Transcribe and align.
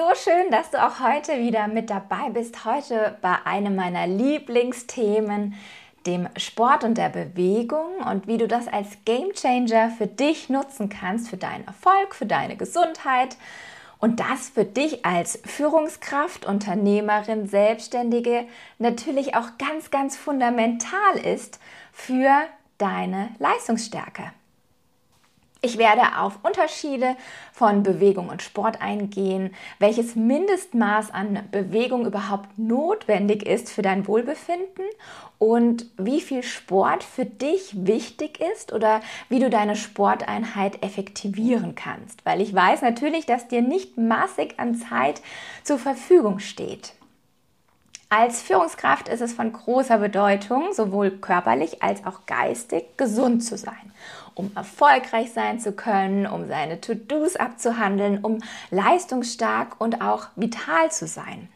So 0.00 0.14
schön, 0.14 0.50
dass 0.50 0.70
du 0.70 0.82
auch 0.82 1.00
heute 1.00 1.38
wieder 1.40 1.68
mit 1.68 1.90
dabei 1.90 2.30
bist. 2.30 2.64
Heute 2.64 3.18
bei 3.20 3.36
einem 3.44 3.76
meiner 3.76 4.06
Lieblingsthemen, 4.06 5.52
dem 6.06 6.26
Sport 6.38 6.84
und 6.84 6.96
der 6.96 7.10
Bewegung 7.10 7.98
und 8.10 8.26
wie 8.26 8.38
du 8.38 8.48
das 8.48 8.66
als 8.66 8.96
Gamechanger 9.04 9.90
für 9.90 10.06
dich 10.06 10.48
nutzen 10.48 10.88
kannst, 10.88 11.28
für 11.28 11.36
deinen 11.36 11.66
Erfolg, 11.66 12.14
für 12.14 12.24
deine 12.24 12.56
Gesundheit 12.56 13.36
und 13.98 14.20
das 14.20 14.48
für 14.48 14.64
dich 14.64 15.04
als 15.04 15.38
Führungskraft, 15.44 16.46
Unternehmerin, 16.46 17.46
Selbstständige 17.46 18.46
natürlich 18.78 19.34
auch 19.36 19.58
ganz, 19.58 19.90
ganz 19.90 20.16
fundamental 20.16 21.18
ist 21.22 21.60
für 21.92 22.30
deine 22.78 23.28
Leistungsstärke. 23.38 24.32
Ich 25.62 25.76
werde 25.76 26.16
auf 26.18 26.38
Unterschiede 26.42 27.16
von 27.52 27.82
Bewegung 27.82 28.30
und 28.30 28.40
Sport 28.40 28.80
eingehen, 28.80 29.54
welches 29.78 30.16
Mindestmaß 30.16 31.10
an 31.10 31.46
Bewegung 31.50 32.06
überhaupt 32.06 32.58
notwendig 32.58 33.46
ist 33.46 33.68
für 33.68 33.82
dein 33.82 34.08
Wohlbefinden 34.08 34.86
und 35.36 35.84
wie 35.98 36.22
viel 36.22 36.42
Sport 36.42 37.04
für 37.04 37.26
dich 37.26 37.86
wichtig 37.86 38.40
ist 38.40 38.72
oder 38.72 39.02
wie 39.28 39.38
du 39.38 39.50
deine 39.50 39.76
Sporteinheit 39.76 40.82
effektivieren 40.82 41.74
kannst, 41.74 42.24
weil 42.24 42.40
ich 42.40 42.54
weiß 42.54 42.80
natürlich, 42.80 43.26
dass 43.26 43.46
dir 43.46 43.60
nicht 43.60 43.98
massig 43.98 44.54
an 44.56 44.76
Zeit 44.76 45.20
zur 45.62 45.78
Verfügung 45.78 46.38
steht. 46.38 46.94
Als 48.12 48.42
Führungskraft 48.42 49.08
ist 49.08 49.20
es 49.20 49.32
von 49.32 49.52
großer 49.52 49.98
Bedeutung, 49.98 50.72
sowohl 50.72 51.12
körperlich 51.12 51.80
als 51.80 52.04
auch 52.04 52.26
geistig 52.26 52.96
gesund 52.96 53.44
zu 53.44 53.56
sein, 53.56 53.92
um 54.40 54.50
erfolgreich 54.56 55.32
sein 55.32 55.60
zu 55.60 55.72
können, 55.72 56.26
um 56.26 56.48
seine 56.48 56.80
To-Dos 56.80 57.36
abzuhandeln, 57.36 58.24
um 58.24 58.38
leistungsstark 58.70 59.78
und 59.78 60.00
auch 60.00 60.28
vital 60.34 60.90
zu 60.90 61.06
sein. 61.06 61.48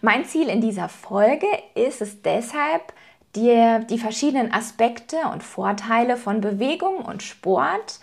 Mein 0.00 0.24
Ziel 0.24 0.48
in 0.48 0.60
dieser 0.60 0.88
Folge 0.88 1.48
ist 1.74 2.00
es 2.00 2.22
deshalb, 2.22 2.92
dir 3.34 3.80
die 3.80 3.98
verschiedenen 3.98 4.52
Aspekte 4.54 5.16
und 5.32 5.42
Vorteile 5.42 6.16
von 6.16 6.40
Bewegung 6.40 6.98
und 6.98 7.22
Sport 7.22 7.98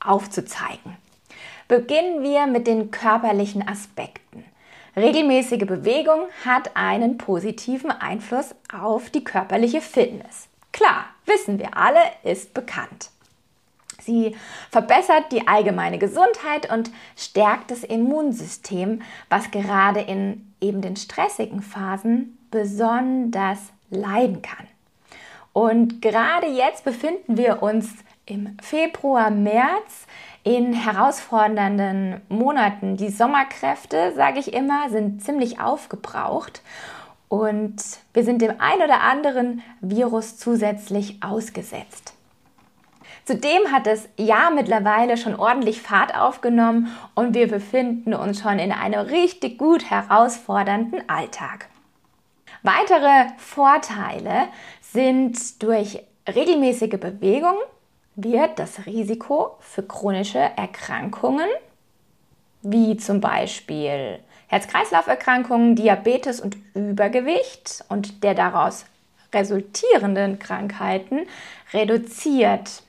aufzuzeigen. 0.00 0.96
Beginnen 1.66 2.22
wir 2.22 2.46
mit 2.46 2.66
den 2.66 2.90
körperlichen 2.90 3.66
Aspekten. 3.66 4.44
Regelmäßige 4.96 5.66
Bewegung 5.66 6.26
hat 6.44 6.76
einen 6.76 7.18
positiven 7.18 7.90
Einfluss 7.90 8.54
auf 8.72 9.10
die 9.10 9.24
körperliche 9.24 9.80
Fitness. 9.80 10.48
Klar, 10.70 11.06
wissen 11.26 11.58
wir 11.58 11.76
alle, 11.76 12.00
ist 12.22 12.54
bekannt. 12.54 13.11
Sie 14.04 14.36
verbessert 14.70 15.32
die 15.32 15.46
allgemeine 15.46 15.98
Gesundheit 15.98 16.72
und 16.72 16.90
stärkt 17.16 17.70
das 17.70 17.84
Immunsystem, 17.84 19.02
was 19.28 19.50
gerade 19.50 20.00
in 20.00 20.52
eben 20.60 20.80
den 20.80 20.96
stressigen 20.96 21.62
Phasen 21.62 22.38
besonders 22.50 23.58
leiden 23.90 24.42
kann. 24.42 24.66
Und 25.52 26.00
gerade 26.00 26.46
jetzt 26.46 26.84
befinden 26.84 27.36
wir 27.36 27.62
uns 27.62 27.90
im 28.26 28.56
Februar, 28.62 29.30
März 29.30 30.06
in 30.44 30.72
herausfordernden 30.72 32.20
Monaten. 32.28 32.96
Die 32.96 33.10
Sommerkräfte, 33.10 34.12
sage 34.14 34.38
ich 34.38 34.52
immer, 34.52 34.88
sind 34.90 35.22
ziemlich 35.22 35.60
aufgebraucht 35.60 36.62
und 37.28 37.76
wir 38.12 38.24
sind 38.24 38.42
dem 38.42 38.60
ein 38.60 38.82
oder 38.82 39.00
anderen 39.00 39.62
Virus 39.80 40.36
zusätzlich 40.38 41.22
ausgesetzt. 41.22 42.14
Zudem 43.24 43.70
hat 43.70 43.86
das 43.86 44.08
Jahr 44.16 44.50
mittlerweile 44.50 45.16
schon 45.16 45.36
ordentlich 45.36 45.80
Fahrt 45.80 46.14
aufgenommen 46.14 46.96
und 47.14 47.34
wir 47.34 47.48
befinden 47.48 48.14
uns 48.14 48.40
schon 48.40 48.58
in 48.58 48.72
einem 48.72 49.00
richtig 49.00 49.58
gut 49.58 49.90
herausfordernden 49.90 51.08
Alltag. 51.08 51.68
Weitere 52.62 53.28
Vorteile 53.38 54.48
sind 54.80 55.62
durch 55.62 56.00
regelmäßige 56.32 56.98
Bewegung 56.98 57.56
wird 58.14 58.58
das 58.58 58.86
Risiko 58.86 59.56
für 59.60 59.82
chronische 59.82 60.38
Erkrankungen 60.38 61.48
wie 62.62 62.96
zum 62.96 63.20
Beispiel 63.20 64.20
Herz-Kreislauf-Erkrankungen, 64.48 65.76
Diabetes 65.76 66.40
und 66.40 66.56
Übergewicht 66.74 67.84
und 67.88 68.22
der 68.22 68.34
daraus 68.34 68.84
resultierenden 69.34 70.38
Krankheiten 70.38 71.26
reduziert. 71.72 72.81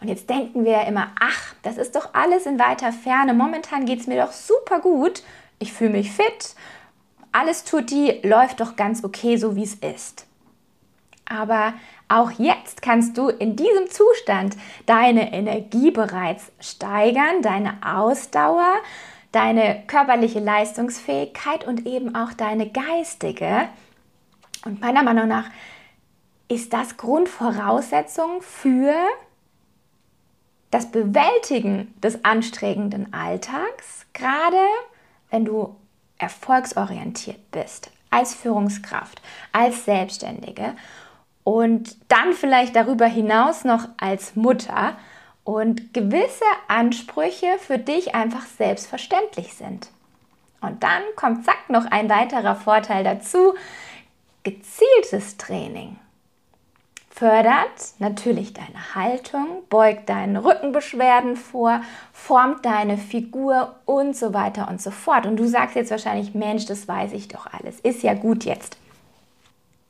Und 0.00 0.08
jetzt 0.08 0.28
denken 0.30 0.64
wir 0.64 0.72
ja 0.72 0.82
immer, 0.82 1.08
ach, 1.20 1.54
das 1.62 1.78
ist 1.78 1.96
doch 1.96 2.14
alles 2.14 2.46
in 2.46 2.58
weiter 2.58 2.92
Ferne. 2.92 3.34
Momentan 3.34 3.84
geht 3.84 4.00
es 4.00 4.06
mir 4.06 4.22
doch 4.22 4.32
super 4.32 4.80
gut. 4.80 5.22
Ich 5.58 5.72
fühle 5.72 5.90
mich 5.90 6.10
fit. 6.10 6.54
Alles 7.32 7.64
tut 7.64 7.90
die, 7.90 8.20
läuft 8.22 8.60
doch 8.60 8.76
ganz 8.76 9.04
okay, 9.04 9.36
so 9.36 9.56
wie 9.56 9.64
es 9.64 9.74
ist. 9.74 10.26
Aber 11.28 11.74
auch 12.08 12.30
jetzt 12.30 12.80
kannst 12.80 13.18
du 13.18 13.28
in 13.28 13.54
diesem 13.54 13.90
Zustand 13.90 14.56
deine 14.86 15.32
Energie 15.32 15.90
bereits 15.90 16.50
steigern, 16.58 17.42
deine 17.42 17.74
Ausdauer, 17.84 18.76
deine 19.32 19.82
körperliche 19.86 20.40
Leistungsfähigkeit 20.40 21.66
und 21.66 21.86
eben 21.86 22.14
auch 22.14 22.32
deine 22.32 22.70
geistige. 22.70 23.68
Und 24.64 24.80
meiner 24.80 25.02
Meinung 25.02 25.28
nach 25.28 25.50
ist 26.48 26.72
das 26.72 26.96
Grundvoraussetzung 26.96 28.40
für 28.40 28.94
das 30.70 30.90
Bewältigen 30.90 31.94
des 32.02 32.24
anstrengenden 32.24 33.12
Alltags, 33.12 34.06
gerade 34.12 34.60
wenn 35.30 35.44
du 35.44 35.76
erfolgsorientiert 36.18 37.50
bist, 37.50 37.90
als 38.10 38.34
Führungskraft, 38.34 39.22
als 39.52 39.84
Selbstständige 39.84 40.74
und 41.44 41.96
dann 42.08 42.32
vielleicht 42.32 42.76
darüber 42.76 43.06
hinaus 43.06 43.64
noch 43.64 43.88
als 43.96 44.36
Mutter 44.36 44.96
und 45.44 45.94
gewisse 45.94 46.44
Ansprüche 46.66 47.46
für 47.58 47.78
dich 47.78 48.14
einfach 48.14 48.44
selbstverständlich 48.44 49.54
sind. 49.54 49.88
Und 50.60 50.82
dann 50.82 51.02
kommt 51.16 51.44
zack 51.44 51.70
noch 51.70 51.86
ein 51.86 52.10
weiterer 52.10 52.56
Vorteil 52.56 53.04
dazu, 53.04 53.54
gezieltes 54.42 55.36
Training 55.36 55.96
fördert 57.18 57.98
natürlich 57.98 58.52
deine 58.52 58.94
Haltung, 58.94 59.64
beugt 59.68 60.08
deine 60.08 60.44
Rückenbeschwerden 60.44 61.34
vor, 61.34 61.80
formt 62.12 62.64
deine 62.64 62.96
Figur 62.96 63.74
und 63.86 64.16
so 64.16 64.32
weiter 64.34 64.68
und 64.70 64.80
so 64.80 64.92
fort. 64.92 65.26
Und 65.26 65.36
du 65.36 65.44
sagst 65.48 65.74
jetzt 65.74 65.90
wahrscheinlich, 65.90 66.36
Mensch, 66.36 66.66
das 66.66 66.86
weiß 66.86 67.12
ich 67.14 67.26
doch 67.26 67.48
alles, 67.52 67.80
ist 67.80 68.04
ja 68.04 68.14
gut 68.14 68.44
jetzt. 68.44 68.76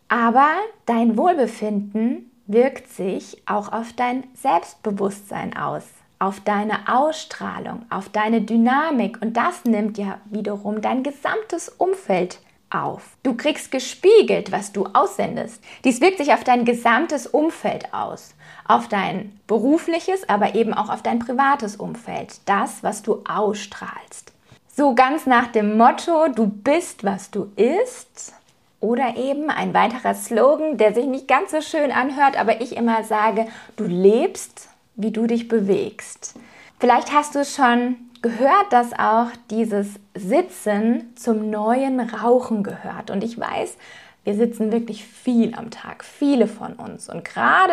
Aber 0.09 0.49
dein 0.87 1.19
Wohlbefinden 1.19 2.31
wirkt 2.47 2.89
sich 2.89 3.43
auch 3.45 3.75
auf 3.75 3.93
dein 3.93 4.25
Selbstbewusstsein 4.33 5.55
aus, 5.55 5.85
auf 6.19 6.41
deine 6.41 6.89
Ausstrahlung, 6.89 7.85
auf 7.91 8.09
deine 8.09 8.41
Dynamik 8.41 9.21
und 9.21 9.37
das 9.37 9.67
nimmt 9.67 9.99
ja 9.99 10.19
wiederum 10.31 10.81
dein 10.81 11.03
gesamtes 11.03 11.69
Umfeld 11.69 12.41
auf. 12.71 13.17
Du 13.23 13.35
kriegst 13.35 13.71
gespiegelt, 13.71 14.53
was 14.53 14.73
du 14.73 14.87
aussendest. 14.93 15.63
Dies 15.85 16.01
wirkt 16.01 16.19
sich 16.19 16.33
auf 16.33 16.45
dein 16.45 16.65
gesamtes 16.65 17.27
Umfeld 17.27 17.93
aus, 17.95 18.35
auf 18.67 18.89
dein 18.89 19.39
berufliches, 19.47 20.29
aber 20.29 20.55
eben 20.55 20.75
auch 20.75 20.89
auf 20.89 21.03
dein 21.03 21.19
privates 21.19 21.77
Umfeld, 21.77 22.41
das, 22.47 22.83
was 22.83 23.03
du 23.03 23.23
ausstrahlst. 23.29 24.33
So 24.75 24.95
ganz 24.95 25.27
nach 25.27 25.49
dem 25.49 25.77
Motto, 25.77 26.29
du 26.29 26.47
bist, 26.47 27.05
was 27.05 27.31
du 27.31 27.51
isst, 27.57 28.35
oder 28.81 29.17
eben 29.17 29.51
ein 29.51 29.75
weiterer 29.75 30.15
Slogan, 30.15 30.77
der 30.77 30.95
sich 30.95 31.07
nicht 31.07 31.27
ganz 31.27 31.51
so 31.51 31.61
schön 31.61 31.91
anhört, 31.91 32.39
aber 32.39 32.61
ich 32.61 32.77
immer 32.77 33.03
sage, 33.03 33.49
du 33.77 33.85
lebst, 33.85 34.69
wie 34.95 35.11
du 35.11 35.27
dich 35.27 35.49
bewegst. 35.49 36.35
Vielleicht 36.79 37.13
hast 37.13 37.35
du 37.35 37.45
schon 37.45 37.97
gehört, 38.23 38.73
dass 38.73 38.93
auch 38.93 39.29
dieses 39.51 40.01
Sitzen 40.15 41.13
zum 41.17 41.51
neuen 41.51 42.01
Rauchen 42.01 42.63
gehört. 42.63 43.11
Und 43.11 43.23
ich 43.25 43.39
weiß, 43.39 43.77
wir 44.25 44.35
sitzen 44.35 44.73
wirklich 44.73 45.05
viel 45.05 45.55
am 45.55 45.71
Tag, 45.71 46.05
viele 46.05 46.47
von 46.47 46.75
uns. 46.75 47.09
Und 47.09 47.25
gerade 47.25 47.73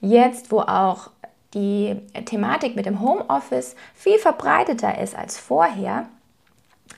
jetzt, 0.00 0.52
wo 0.52 0.60
auch 0.60 1.10
die 1.54 1.96
Thematik 2.24 2.76
mit 2.76 2.86
dem 2.86 3.00
Homeoffice 3.00 3.74
viel 3.94 4.18
verbreiteter 4.18 5.00
ist 5.00 5.16
als 5.16 5.38
vorher, 5.38 6.06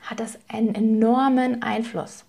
hat 0.02 0.20
das 0.20 0.38
einen 0.48 0.74
enormen 0.74 1.62
Einfluss. 1.62 2.24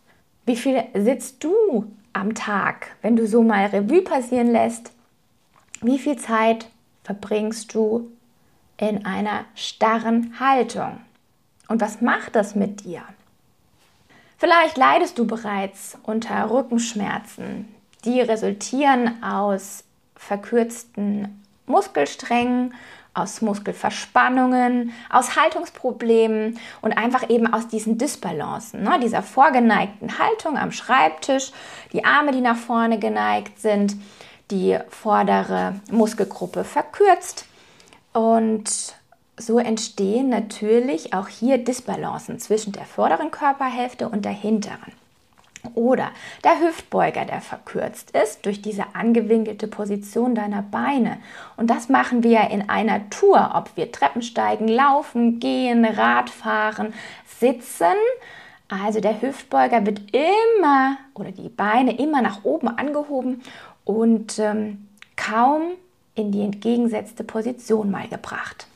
Wie 0.45 0.55
viel 0.55 0.83
sitzt 0.93 1.43
du 1.43 1.91
am 2.13 2.35
Tag, 2.35 2.95
wenn 3.01 3.15
du 3.15 3.27
so 3.27 3.41
mal 3.43 3.65
Revue 3.67 4.01
passieren 4.01 4.51
lässt? 4.51 4.91
Wie 5.81 5.99
viel 5.99 6.17
Zeit 6.17 6.67
verbringst 7.03 7.73
du 7.73 8.11
in 8.81 9.05
einer 9.05 9.45
starren 9.53 10.35
Haltung? 10.39 10.99
Und 11.67 11.79
was 11.79 12.01
macht 12.01 12.35
das 12.35 12.55
mit 12.55 12.83
dir? 12.83 13.03
Vielleicht 14.37 14.75
leidest 14.75 15.19
du 15.19 15.27
bereits 15.27 15.97
unter 16.03 16.49
Rückenschmerzen, 16.49 17.73
die 18.03 18.19
resultieren 18.19 19.23
aus 19.23 19.83
verkürzten 20.15 21.43
Muskelsträngen, 21.67 22.73
aus 23.13 23.41
Muskelverspannungen, 23.41 24.93
aus 25.11 25.35
Haltungsproblemen 25.35 26.57
und 26.81 26.93
einfach 26.93 27.29
eben 27.29 27.53
aus 27.53 27.67
diesen 27.67 27.99
Disbalancen, 27.99 28.83
ne? 28.83 28.99
dieser 28.99 29.21
vorgeneigten 29.21 30.17
Haltung 30.17 30.57
am 30.57 30.71
Schreibtisch, 30.71 31.51
die 31.93 32.03
Arme, 32.03 32.31
die 32.31 32.41
nach 32.41 32.57
vorne 32.57 32.97
geneigt 32.97 33.59
sind, 33.59 33.95
die 34.49 34.79
vordere 34.89 35.75
Muskelgruppe 35.91 36.63
verkürzt 36.63 37.45
und 38.13 38.95
so 39.37 39.59
entstehen 39.59 40.29
natürlich 40.29 41.13
auch 41.13 41.27
hier 41.27 41.57
Disbalancen 41.57 42.39
zwischen 42.39 42.73
der 42.73 42.85
vorderen 42.85 43.31
Körperhälfte 43.31 44.09
und 44.09 44.25
der 44.25 44.33
hinteren. 44.33 44.93
Oder 45.75 46.09
der 46.43 46.59
Hüftbeuger, 46.59 47.25
der 47.25 47.39
verkürzt 47.39 48.11
ist 48.11 48.45
durch 48.45 48.61
diese 48.61 48.95
angewinkelte 48.95 49.67
Position 49.67 50.33
deiner 50.33 50.63
Beine. 50.63 51.17
Und 51.55 51.69
das 51.69 51.87
machen 51.87 52.23
wir 52.23 52.49
in 52.49 52.67
einer 52.69 53.09
Tour, 53.11 53.51
ob 53.53 53.77
wir 53.77 53.91
Treppen 53.91 54.23
steigen, 54.23 54.67
laufen, 54.67 55.39
gehen, 55.39 55.85
Radfahren, 55.85 56.93
sitzen. 57.39 57.95
Also 58.69 59.01
der 59.01 59.21
Hüftbeuger 59.21 59.85
wird 59.85 60.01
immer 60.13 60.97
oder 61.13 61.31
die 61.31 61.49
Beine 61.49 61.97
immer 61.97 62.21
nach 62.21 62.43
oben 62.43 62.67
angehoben 62.67 63.41
und 63.85 64.39
ähm, 64.39 64.87
kaum 65.15 65.73
in 66.15 66.31
die 66.31 66.41
entgegengesetzte 66.41 67.23
Position 67.23 67.91
mal 67.91 68.07
gebracht. 68.07 68.67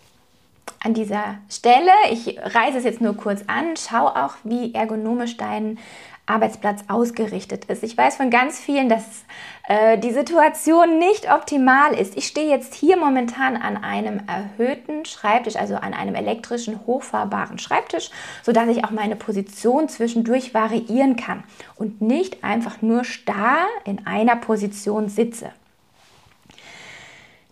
An 0.83 0.93
dieser 0.93 1.39
Stelle, 1.49 1.91
ich 2.11 2.37
reiße 2.39 2.77
es 2.77 2.83
jetzt 2.83 3.01
nur 3.01 3.17
kurz 3.17 3.43
an, 3.47 3.75
schau 3.75 4.07
auch, 4.07 4.35
wie 4.43 4.73
ergonomisch 4.73 5.35
dein 5.35 5.79
Arbeitsplatz 6.27 6.83
ausgerichtet 6.87 7.65
ist. 7.65 7.83
Ich 7.83 7.97
weiß 7.97 8.17
von 8.17 8.29
ganz 8.31 8.59
vielen, 8.59 8.89
dass 8.89 9.25
äh, 9.67 9.97
die 9.97 10.11
Situation 10.11 10.97
nicht 10.97 11.31
optimal 11.31 11.93
ist. 11.93 12.17
Ich 12.17 12.27
stehe 12.27 12.49
jetzt 12.49 12.73
hier 12.73 12.97
momentan 12.97 13.57
an 13.57 13.77
einem 13.77 14.21
erhöhten 14.27 15.05
Schreibtisch, 15.05 15.55
also 15.55 15.75
an 15.75 15.93
einem 15.93 16.15
elektrischen 16.15 16.85
hochfahrbaren 16.87 17.59
Schreibtisch, 17.59 18.09
sodass 18.43 18.69
ich 18.69 18.83
auch 18.83 18.91
meine 18.91 19.15
Position 19.15 19.87
zwischendurch 19.87 20.53
variieren 20.53 21.15
kann 21.15 21.43
und 21.75 22.01
nicht 22.01 22.43
einfach 22.43 22.81
nur 22.81 23.03
starr 23.03 23.67
in 23.85 24.05
einer 24.07 24.35
Position 24.35 25.09
sitze. 25.09 25.51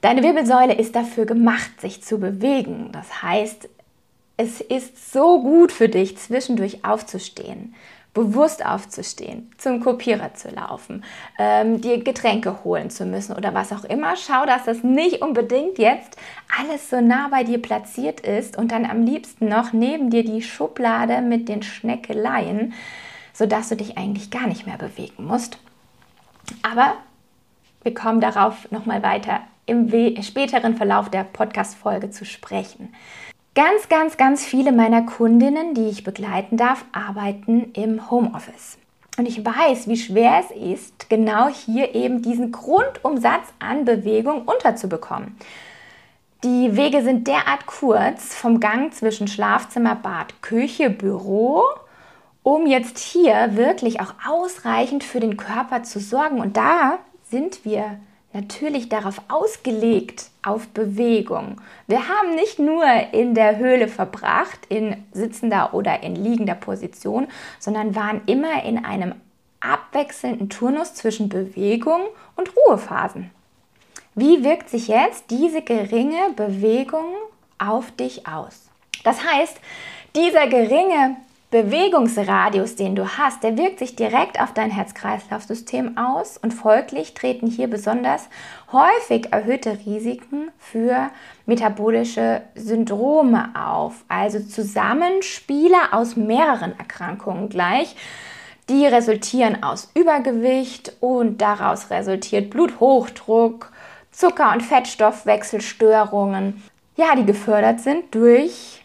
Deine 0.03 0.21
Wirbelsäule 0.21 0.73
ist 0.75 0.95
dafür 0.95 1.25
gemacht, 1.25 1.81
sich 1.81 2.03
zu 2.03 2.19
bewegen. 2.19 2.89
Das 2.91 3.23
heißt, 3.23 3.69
es 4.37 4.61
ist 4.61 5.11
so 5.11 5.41
gut 5.41 5.71
für 5.71 5.89
dich, 5.89 6.17
zwischendurch 6.17 6.85
aufzustehen 6.85 7.73
bewusst 8.13 8.63
aufzustehen, 8.65 9.51
zum 9.57 9.79
Kopierer 9.79 10.35
zu 10.35 10.49
laufen, 10.49 11.03
ähm, 11.39 11.81
dir 11.81 12.03
Getränke 12.03 12.63
holen 12.63 12.89
zu 12.89 13.05
müssen 13.05 13.35
oder 13.35 13.53
was 13.53 13.73
auch 13.73 13.83
immer. 13.85 14.15
Schau, 14.15 14.45
dass 14.45 14.65
das 14.65 14.83
nicht 14.83 15.21
unbedingt 15.21 15.79
jetzt 15.79 16.15
alles 16.59 16.89
so 16.89 17.01
nah 17.01 17.29
bei 17.29 17.43
dir 17.43 17.61
platziert 17.61 18.19
ist 18.19 18.57
und 18.57 18.71
dann 18.71 18.85
am 18.85 19.03
liebsten 19.03 19.47
noch 19.47 19.73
neben 19.73 20.11
dir 20.11 20.23
die 20.23 20.43
Schublade 20.43 21.21
mit 21.21 21.49
den 21.49 21.63
Schneckeleien, 21.63 22.73
sodass 23.33 23.69
du 23.69 23.75
dich 23.75 23.97
eigentlich 23.97 24.29
gar 24.29 24.45
nicht 24.45 24.67
mehr 24.67 24.77
bewegen 24.77 25.25
musst. 25.25 25.57
Aber 26.61 26.93
wir 27.81 27.95
kommen 27.95 28.21
darauf 28.21 28.69
nochmal 28.71 29.01
weiter 29.01 29.41
im 29.65 29.89
späteren 30.21 30.75
Verlauf 30.75 31.09
der 31.09 31.23
Podcast-Folge 31.23 32.09
zu 32.09 32.25
sprechen. 32.25 32.93
Ganz, 33.55 33.87
ganz, 33.87 34.17
ganz 34.17 34.43
viele 34.43 34.71
meiner 34.71 35.03
Kundinnen, 35.03 35.75
die 35.75 35.89
ich 35.89 36.03
begleiten 36.03 36.57
darf, 36.57 36.85
arbeiten 36.91 37.71
im 37.73 38.09
Homeoffice. 38.09 38.77
Und 39.17 39.27
ich 39.27 39.45
weiß, 39.45 39.87
wie 39.87 39.97
schwer 39.97 40.39
es 40.39 40.79
ist, 40.79 41.07
genau 41.07 41.47
hier 41.49 41.93
eben 41.93 42.23
diesen 42.23 42.51
Grundumsatz 42.51 43.47
an 43.59 43.85
Bewegung 43.85 44.47
unterzubekommen. 44.47 45.37
Die 46.43 46.75
Wege 46.75 47.03
sind 47.03 47.27
derart 47.27 47.67
kurz 47.67 48.33
vom 48.33 48.59
Gang 48.59 48.91
zwischen 48.93 49.27
Schlafzimmer, 49.27 49.95
Bad, 49.95 50.41
Küche, 50.41 50.89
Büro, 50.89 51.61
um 52.41 52.65
jetzt 52.65 52.97
hier 52.97 53.55
wirklich 53.55 54.01
auch 54.01 54.13
ausreichend 54.27 55.03
für 55.03 55.19
den 55.19 55.37
Körper 55.37 55.83
zu 55.83 55.99
sorgen. 55.99 56.41
Und 56.41 56.57
da 56.57 56.97
sind 57.29 57.63
wir 57.63 57.99
natürlich 58.33 58.89
darauf 58.89 59.21
ausgelegt, 59.29 60.29
auf 60.41 60.67
Bewegung. 60.69 61.61
Wir 61.87 62.09
haben 62.09 62.35
nicht 62.35 62.59
nur 62.59 62.83
in 63.13 63.33
der 63.33 63.57
Höhle 63.57 63.87
verbracht, 63.87 64.59
in 64.69 65.03
sitzender 65.13 65.73
oder 65.73 66.03
in 66.03 66.15
liegender 66.15 66.55
Position, 66.55 67.27
sondern 67.59 67.95
waren 67.95 68.21
immer 68.25 68.63
in 68.63 68.83
einem 68.83 69.15
abwechselnden 69.61 70.49
Turnus 70.49 70.93
zwischen 70.93 71.29
Bewegung 71.29 72.01
und 72.35 72.51
Ruhephasen. 72.55 73.31
Wie 74.15 74.43
wirkt 74.43 74.69
sich 74.69 74.89
jetzt 74.89 75.31
diese 75.31 75.61
geringe 75.61 76.33
Bewegung 76.35 77.15
auf 77.57 77.91
dich 77.91 78.27
aus? 78.27 78.67
Das 79.03 79.23
heißt, 79.23 79.57
dieser 80.15 80.47
geringe 80.47 81.17
Bewegungsradius, 81.53 82.77
den 82.77 82.95
du 82.95 83.07
hast, 83.07 83.43
der 83.43 83.59
wirkt 83.59 83.77
sich 83.77 83.95
direkt 83.95 84.41
auf 84.41 84.55
dein 84.55 84.71
Herz-Kreislauf-System 84.71 85.99
aus 85.99 86.39
und 86.39 86.51
folglich 86.51 87.13
treten 87.13 87.45
hier 87.45 87.67
besonders 87.67 88.27
häufig 88.71 89.31
erhöhte 89.31 89.77
Risiken 89.85 90.49
für 90.57 91.11
metabolische 91.45 92.41
Syndrome 92.55 93.51
auf, 93.53 94.03
also 94.07 94.39
Zusammenspiele 94.39 95.77
aus 95.91 96.15
mehreren 96.15 96.73
Erkrankungen 96.79 97.49
gleich. 97.49 97.95
Die 98.67 98.87
resultieren 98.87 99.61
aus 99.61 99.91
Übergewicht 99.93 100.93
und 101.01 101.39
daraus 101.39 101.91
resultiert 101.91 102.49
Bluthochdruck, 102.49 103.71
Zucker- 104.11 104.53
und 104.53 104.63
Fettstoffwechselstörungen, 104.63 106.63
ja, 106.95 107.15
die 107.15 107.27
gefördert 107.27 107.79
sind 107.79 108.15
durch 108.15 108.82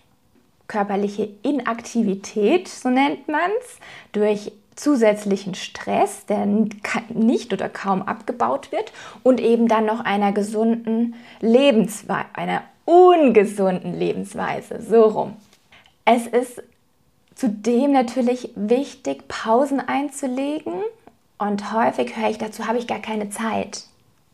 körperliche 0.69 1.29
Inaktivität, 1.43 2.69
so 2.69 2.91
nennt 2.91 3.27
man 3.27 3.51
es, 3.61 3.79
durch 4.13 4.53
zusätzlichen 4.77 5.55
Stress, 5.55 6.27
der 6.27 6.47
nicht 7.09 7.53
oder 7.53 7.69
kaum 7.69 8.03
abgebaut 8.03 8.71
wird 8.71 8.93
und 9.25 9.41
eben 9.41 9.67
dann 9.67 9.87
noch 9.87 10.01
einer 10.01 10.33
gesunden 10.33 11.17
Lebensweise, 11.41 12.27
einer 12.35 12.63
ungesunden 12.85 13.99
Lebensweise, 13.99 14.81
so 14.81 15.03
rum. 15.03 15.37
Es 16.05 16.27
ist 16.27 16.63
zudem 17.35 17.93
natürlich 17.93 18.51
wichtig, 18.55 19.27
Pausen 19.29 19.81
einzulegen 19.81 20.75
und 21.39 21.73
häufig 21.73 22.17
höre 22.17 22.31
ich 22.31 22.39
dazu, 22.39 22.67
habe 22.67 22.79
ich 22.79 22.87
gar 22.87 23.01
keine 23.01 23.31
Zeit 23.31 23.85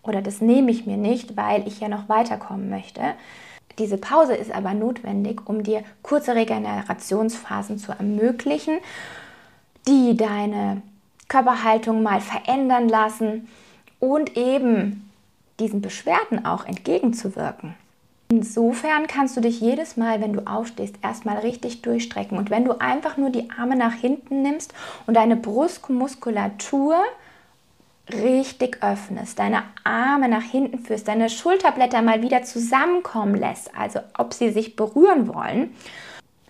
oder 0.03 0.21
das 0.21 0.41
nehme 0.41 0.71
ich 0.71 0.87
mir 0.87 0.97
nicht, 0.97 1.37
weil 1.37 1.67
ich 1.67 1.81
ja 1.81 1.89
noch 1.89 2.09
weiterkommen 2.09 2.69
möchte. 2.69 3.01
Diese 3.79 3.99
Pause 3.99 4.35
ist 4.35 4.53
aber 4.53 4.75
notwendig, 4.75 5.41
um 5.47 5.63
dir 5.63 5.83
kurze 6.03 6.35
Regenerationsphasen 6.35 7.79
zu 7.79 7.93
ermöglichen, 7.93 8.79
die 9.87 10.17
deine 10.17 10.83
Körperhaltung 11.29 12.03
mal 12.03 12.21
verändern 12.21 12.89
lassen 12.89 13.49
und 13.99 14.37
eben 14.37 15.11
diesen 15.59 15.81
Beschwerden 15.81 16.45
auch 16.45 16.67
entgegenzuwirken. 16.67 17.75
Insofern 18.29 19.07
kannst 19.07 19.37
du 19.37 19.41
dich 19.41 19.61
jedes 19.61 19.97
Mal, 19.97 20.21
wenn 20.21 20.33
du 20.33 20.47
aufstehst, 20.47 20.97
erstmal 21.03 21.39
richtig 21.39 21.83
durchstrecken. 21.83 22.39
Und 22.39 22.51
wenn 22.51 22.65
du 22.65 22.81
einfach 22.81 23.17
nur 23.17 23.31
die 23.31 23.51
Arme 23.57 23.77
nach 23.77 23.93
hinten 23.93 24.43
nimmst 24.43 24.73
und 25.07 25.15
deine 25.15 25.37
Brustmuskulatur 25.37 26.97
richtig 28.13 28.83
öffnest, 28.83 29.39
deine 29.39 29.63
Arme 29.83 30.29
nach 30.29 30.43
hinten 30.43 30.79
führst, 30.79 31.09
deine 31.09 31.31
Schulterblätter 31.31 32.03
mal 32.03 32.23
wieder 32.23 32.43
zusammenkommen 32.43 33.35
lässt, 33.35 33.71
also 33.77 34.01
ob 34.19 34.35
sie 34.35 34.51
sich 34.51 34.77
berühren 34.77 35.33
wollen. 35.33 35.75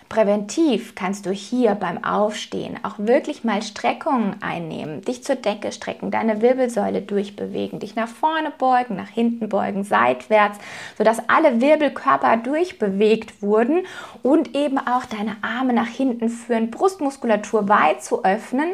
Präventiv 0.08 0.94
kannst 0.94 1.26
du 1.26 1.30
hier 1.30 1.74
beim 1.74 2.04
Aufstehen 2.04 2.78
auch 2.84 2.98
wirklich 2.98 3.42
mal 3.42 3.62
Streckungen 3.62 4.36
einnehmen, 4.42 5.00
dich 5.02 5.24
zur 5.24 5.34
Decke 5.34 5.72
strecken, 5.72 6.10
deine 6.10 6.40
Wirbelsäule 6.40 7.02
durchbewegen, 7.02 7.80
dich 7.80 7.96
nach 7.96 8.06
vorne 8.06 8.52
beugen, 8.56 8.94
nach 8.94 9.08
hinten 9.08 9.48
beugen, 9.48 9.82
seitwärts, 9.82 10.58
sodass 10.96 11.28
alle 11.28 11.60
Wirbelkörper 11.60 12.36
durchbewegt 12.36 13.42
wurden 13.42 13.86
und 14.22 14.54
eben 14.54 14.78
auch 14.78 15.04
deine 15.04 15.36
Arme 15.42 15.72
nach 15.72 15.88
hinten 15.88 16.28
führen, 16.28 16.70
Brustmuskulatur 16.70 17.68
weit 17.68 18.04
zu 18.04 18.24
öffnen 18.24 18.68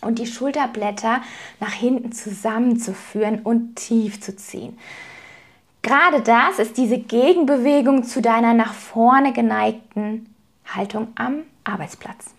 und 0.00 0.18
die 0.18 0.26
Schulterblätter 0.26 1.22
nach 1.60 1.72
hinten 1.72 2.12
zusammenzuführen 2.12 3.40
und 3.42 3.76
tief 3.76 4.20
zu 4.20 4.36
ziehen. 4.36 4.78
Gerade 5.82 6.22
das 6.22 6.58
ist 6.58 6.78
diese 6.78 6.98
Gegenbewegung 6.98 8.04
zu 8.04 8.22
deiner 8.22 8.54
nach 8.54 8.72
vorne 8.72 9.32
geneigten 9.32 10.34
Haltung 10.74 11.08
am 11.14 11.42
Arbeitsplatz. 11.62 12.34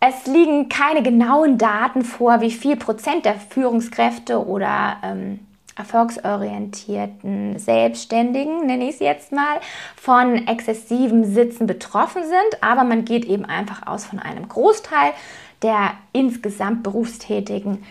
Es 0.00 0.26
liegen 0.26 0.68
keine 0.68 1.02
genauen 1.02 1.58
Daten 1.58 2.02
vor, 2.02 2.40
wie 2.40 2.50
viel 2.50 2.76
Prozent 2.76 3.26
der 3.26 3.34
Führungskräfte 3.34 4.44
oder 4.44 4.96
ähm, 5.04 5.40
erfolgsorientierten 5.76 7.58
Selbstständigen, 7.58 8.66
nenne 8.66 8.84
ich 8.84 8.94
es 8.94 9.00
jetzt 9.00 9.30
mal, 9.30 9.60
von 9.96 10.46
exzessivem 10.46 11.24
Sitzen 11.24 11.66
betroffen 11.66 12.22
sind. 12.22 12.62
Aber 12.62 12.84
man 12.84 13.04
geht 13.04 13.24
eben 13.24 13.44
einfach 13.44 13.86
aus 13.86 14.04
von 14.04 14.18
einem 14.18 14.48
Großteil 14.48 15.12
der 15.62 15.92
insgesamt 16.12 16.82
Berufstätigen, 16.82 17.84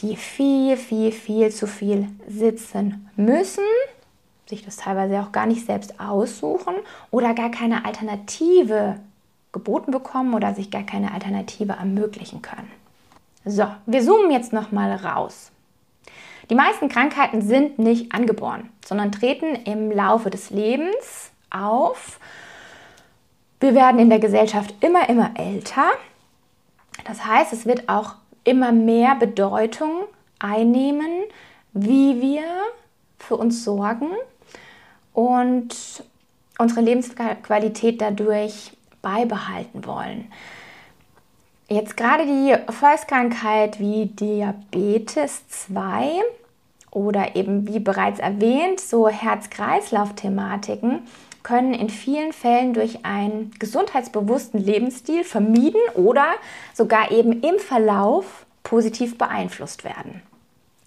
die 0.00 0.16
viel, 0.16 0.76
viel, 0.76 1.12
viel 1.12 1.50
zu 1.50 1.66
viel 1.66 2.08
sitzen 2.26 3.08
müssen, 3.16 3.64
sich 4.46 4.64
das 4.64 4.76
teilweise 4.76 5.20
auch 5.20 5.32
gar 5.32 5.46
nicht 5.46 5.66
selbst 5.66 6.00
aussuchen 6.00 6.74
oder 7.10 7.34
gar 7.34 7.50
keine 7.50 7.84
Alternative 7.84 8.96
geboten 9.52 9.90
bekommen 9.90 10.34
oder 10.34 10.54
sich 10.54 10.70
gar 10.70 10.84
keine 10.84 11.12
Alternative 11.12 11.72
ermöglichen 11.72 12.42
können. 12.42 12.70
So, 13.44 13.66
wir 13.86 14.02
zoomen 14.02 14.30
jetzt 14.30 14.52
nochmal 14.52 14.92
raus. 14.92 15.50
Die 16.50 16.54
meisten 16.54 16.88
Krankheiten 16.88 17.42
sind 17.42 17.78
nicht 17.78 18.12
angeboren, 18.12 18.68
sondern 18.84 19.12
treten 19.12 19.54
im 19.54 19.90
Laufe 19.90 20.30
des 20.30 20.50
Lebens 20.50 21.30
auf. 21.50 22.18
Wir 23.60 23.74
werden 23.74 24.00
in 24.00 24.10
der 24.10 24.18
Gesellschaft 24.18 24.74
immer, 24.80 25.08
immer 25.08 25.30
älter. 25.36 25.90
Das 27.04 27.24
heißt, 27.24 27.52
es 27.52 27.66
wird 27.66 27.88
auch 27.88 28.14
immer 28.44 28.72
mehr 28.72 29.14
Bedeutung 29.14 30.04
einnehmen, 30.38 31.10
wie 31.72 32.20
wir 32.20 32.42
für 33.18 33.36
uns 33.36 33.64
sorgen 33.64 34.10
und 35.12 35.74
unsere 36.58 36.80
Lebensqualität 36.80 38.00
dadurch 38.00 38.72
beibehalten 39.02 39.84
wollen. 39.86 40.30
Jetzt 41.68 41.96
gerade 41.96 42.26
die 42.26 42.56
Volkskrankheit 42.72 43.78
wie 43.78 44.06
Diabetes 44.06 45.46
2 45.48 46.20
oder 46.90 47.36
eben 47.36 47.68
wie 47.68 47.78
bereits 47.78 48.18
erwähnt, 48.18 48.80
so 48.80 49.08
Herz-Kreislauf-Thematiken 49.08 51.06
können 51.42 51.74
in 51.74 51.88
vielen 51.88 52.32
Fällen 52.32 52.74
durch 52.74 53.04
einen 53.04 53.52
gesundheitsbewussten 53.58 54.62
Lebensstil 54.62 55.24
vermieden 55.24 55.80
oder 55.94 56.26
sogar 56.74 57.10
eben 57.10 57.42
im 57.42 57.58
Verlauf 57.58 58.46
positiv 58.62 59.16
beeinflusst 59.18 59.84
werden. 59.84 60.22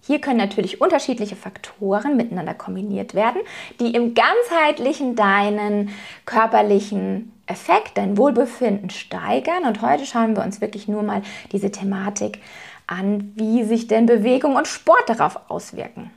Hier 0.06 0.20
können 0.20 0.36
natürlich 0.36 0.82
unterschiedliche 0.82 1.34
Faktoren 1.34 2.16
miteinander 2.16 2.52
kombiniert 2.52 3.14
werden, 3.14 3.40
die 3.80 3.94
im 3.94 4.14
ganzheitlichen 4.14 5.16
deinen 5.16 5.90
körperlichen 6.26 7.32
Effekt, 7.46 7.96
dein 7.96 8.18
Wohlbefinden 8.18 8.90
steigern. 8.90 9.64
Und 9.64 9.80
heute 9.80 10.04
schauen 10.04 10.36
wir 10.36 10.44
uns 10.44 10.60
wirklich 10.60 10.88
nur 10.88 11.02
mal 11.02 11.22
diese 11.52 11.70
Thematik 11.70 12.40
an, 12.86 13.32
wie 13.34 13.64
sich 13.64 13.86
denn 13.86 14.04
Bewegung 14.04 14.56
und 14.56 14.68
Sport 14.68 15.08
darauf 15.08 15.38
auswirken. 15.48 16.10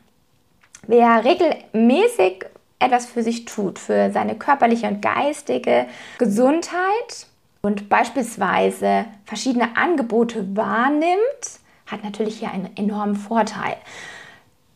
Wer 0.86 1.24
regelmäßig 1.24 2.46
etwas 2.80 3.06
für 3.06 3.24
sich 3.24 3.46
tut, 3.46 3.80
für 3.80 4.12
seine 4.12 4.36
körperliche 4.36 4.88
und 4.88 5.02
geistige 5.02 5.88
Gesundheit 6.18 7.28
und 7.62 7.90
beispielsweise 7.90 9.06
verschiedene 9.26 9.76
Angebote 9.76 10.56
wahrnimmt, 10.56 11.60
hat 11.88 12.04
natürlich 12.04 12.40
hier 12.40 12.52
einen 12.52 12.76
enormen 12.76 13.16
Vorteil. 13.16 13.76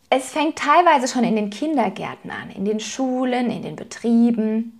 Es 0.09 0.31
fängt 0.31 0.57
teilweise 0.57 1.07
schon 1.07 1.23
in 1.23 1.35
den 1.35 1.49
Kindergärten 1.49 2.31
an, 2.31 2.49
in 2.53 2.65
den 2.65 2.79
Schulen, 2.79 3.49
in 3.49 3.61
den 3.61 3.75
Betrieben, 3.75 4.79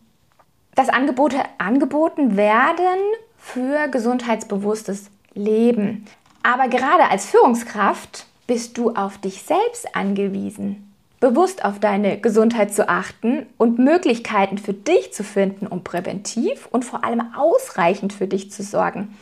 dass 0.76 0.90
Angebote 0.90 1.38
angeboten 1.58 2.36
werden 2.36 3.00
für 3.38 3.88
gesundheitsbewusstes 3.88 5.10
Leben. 5.34 6.06
Aber 6.44 6.68
gerade 6.68 7.10
als 7.10 7.28
Führungskraft 7.28 8.26
bist 8.48 8.78
du 8.78 8.92
auf 8.92 9.18
dich 9.20 9.44
selbst 9.44 9.96
angewiesen, 9.96 10.91
bewusst 11.22 11.64
auf 11.64 11.80
deine 11.80 12.20
Gesundheit 12.20 12.74
zu 12.74 12.90
achten 12.90 13.46
und 13.58 13.80
Möglichkeiten 13.80 14.58
für 14.58 14.74
dich 14.74 15.14
zu 15.14 15.24
finden, 15.24 15.68
um 15.68 15.84
präventiv 15.84 16.68
und 16.72 16.84
vor 16.84 17.06
allem 17.06 17.22
ausreichend 17.36 18.12
für 18.12 18.28
dich 18.28 18.52
zu 18.52 18.64
sorgen. 18.64 19.18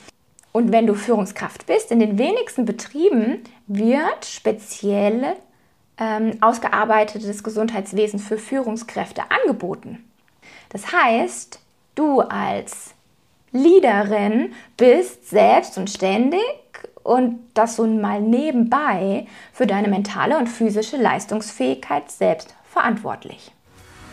Und 0.52 0.72
wenn 0.72 0.88
du 0.88 0.96
Führungskraft 0.96 1.68
bist, 1.68 1.92
in 1.92 2.00
den 2.00 2.18
wenigsten 2.18 2.66
Betrieben 2.66 3.44
wird 3.68 4.26
speziell 4.26 5.36
ähm, 6.00 6.38
ausgearbeitetes 6.42 7.44
Gesundheitswesen 7.44 8.20
für 8.20 8.38
Führungskräfte 8.38 9.24
angeboten. 9.30 10.10
Das 10.70 10.92
heißt, 10.92 11.60
du 11.96 12.22
als 12.22 12.96
Leaderin 13.52 14.54
bist 14.78 15.30
selbst 15.30 15.78
und 15.78 15.90
ständig 15.90 16.40
und 17.04 17.40
das 17.54 17.76
so 17.76 17.86
mal 17.86 18.22
nebenbei 18.22 19.28
für 19.54 19.68
deine 19.68 19.88
mentale 19.88 20.38
und 20.38 20.48
physische 20.48 20.98
Leistungsfähigkeit 20.98 22.12
selbst 22.12 22.56
verantwortlich. 22.64 23.52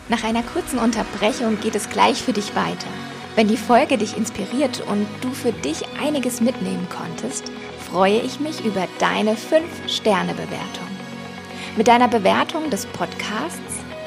Nach 0.09 0.23
einer 0.23 0.43
kurzen 0.43 0.79
Unterbrechung 0.79 1.59
geht 1.59 1.75
es 1.75 1.89
gleich 1.89 2.21
für 2.23 2.33
dich 2.33 2.55
weiter. 2.55 2.87
Wenn 3.35 3.47
die 3.47 3.57
Folge 3.57 3.97
dich 3.97 4.17
inspiriert 4.17 4.81
und 4.89 5.05
du 5.21 5.29
für 5.31 5.51
dich 5.51 5.83
einiges 6.01 6.41
mitnehmen 6.41 6.87
konntest, 6.89 7.51
freue 7.91 8.19
ich 8.19 8.39
mich 8.39 8.65
über 8.65 8.87
deine 8.99 9.35
5-Sterne-Bewertung. 9.35 10.87
Mit 11.75 11.87
deiner 11.87 12.07
Bewertung 12.07 12.69
des 12.69 12.85
Podcasts 12.87 13.59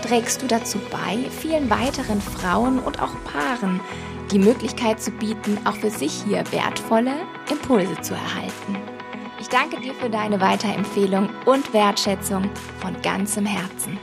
trägst 0.02 0.42
du 0.42 0.46
dazu 0.46 0.78
bei, 0.90 1.18
vielen 1.30 1.70
weiteren 1.70 2.20
Frauen 2.20 2.78
und 2.80 3.00
auch 3.00 3.12
Paaren 3.24 3.80
die 4.30 4.38
Möglichkeit 4.38 5.02
zu 5.02 5.10
bieten, 5.10 5.58
auch 5.64 5.76
für 5.76 5.90
sich 5.90 6.22
hier 6.24 6.44
wertvolle 6.52 7.14
Impulse 7.50 8.00
zu 8.00 8.14
erhalten. 8.14 8.76
Ich 9.40 9.48
danke 9.48 9.80
dir 9.80 9.94
für 9.94 10.10
deine 10.10 10.40
Weiterempfehlung 10.40 11.28
und 11.46 11.72
Wertschätzung 11.72 12.48
von 12.80 13.00
ganzem 13.02 13.46
Herzen. 13.46 13.98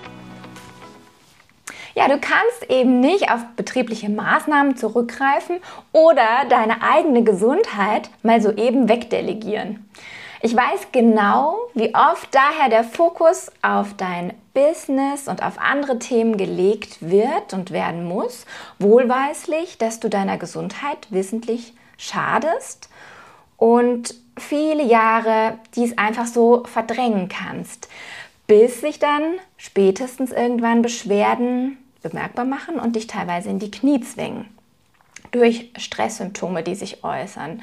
Ja, 1.96 2.07
du 2.07 2.19
kannst 2.19 2.69
eben 2.69 3.00
nicht 3.00 3.31
auf 3.31 3.41
betriebliche 3.55 4.10
Maßnahmen 4.10 4.75
zurückgreifen 4.75 5.57
oder 5.93 6.46
deine 6.50 6.84
eigene 6.84 7.24
Gesundheit 7.24 8.10
mal 8.22 8.41
so 8.41 8.51
eben 8.51 8.89
wegdelegieren. 8.89 9.89
Ich 10.41 10.56
weiß 10.56 10.88
genau, 10.91 11.58
wie 11.74 11.96
oft 11.96 12.34
daher 12.34 12.70
der 12.70 12.84
Fokus 12.84 13.51
auf 13.63 13.96
dein 13.96 14.34
Business 14.53 15.27
und 15.27 15.41
auf 15.41 15.60
andere 15.60 15.98
Themen 15.98 16.38
gelegt 16.38 16.98
wird 17.01 17.53
und 17.53 17.72
werden 17.72 18.06
muss, 18.06 18.46
wohlweislich, 18.77 19.79
dass 19.79 20.00
du 20.00 20.10
deiner 20.10 20.38
Gesundheit 20.38 21.08
wissentlich 21.10 21.74
schadest 21.98 22.89
und 23.58 24.13
viele 24.38 24.84
Jahre 24.84 25.58
dies 25.75 25.98
einfach 25.98 26.27
so 26.27 26.63
verdrängen 26.65 27.29
kannst, 27.29 27.88
bis 28.46 28.82
sich 28.82 29.00
dann 29.00 29.24
spätestens 29.58 30.32
irgendwann 30.32 30.84
Beschwerden 30.84 31.79
bemerkbar 32.03 32.46
machen 32.46 32.79
und 32.79 32.96
dich 32.96 33.08
teilweise 33.08 33.50
in 33.50 33.58
die 33.58 33.72
Knie 33.72 34.01
zwingen. 34.01 34.46
Durch 35.32 35.72
Stresssymptome, 35.77 36.62
die 36.62 36.75
sich 36.75 37.03
äußern. 37.03 37.62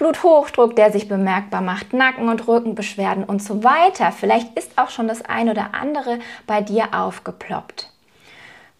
Bluthochdruck, 0.00 0.74
der 0.76 0.90
sich 0.90 1.08
bemerkbar 1.08 1.60
macht, 1.60 1.92
Nacken- 1.92 2.30
und 2.30 2.48
Rückenbeschwerden 2.48 3.22
und 3.22 3.42
so 3.42 3.62
weiter. 3.62 4.12
Vielleicht 4.12 4.58
ist 4.58 4.78
auch 4.78 4.88
schon 4.88 5.08
das 5.08 5.22
ein 5.22 5.50
oder 5.50 5.74
andere 5.74 6.18
bei 6.46 6.62
dir 6.62 6.94
aufgeploppt. 6.94 7.92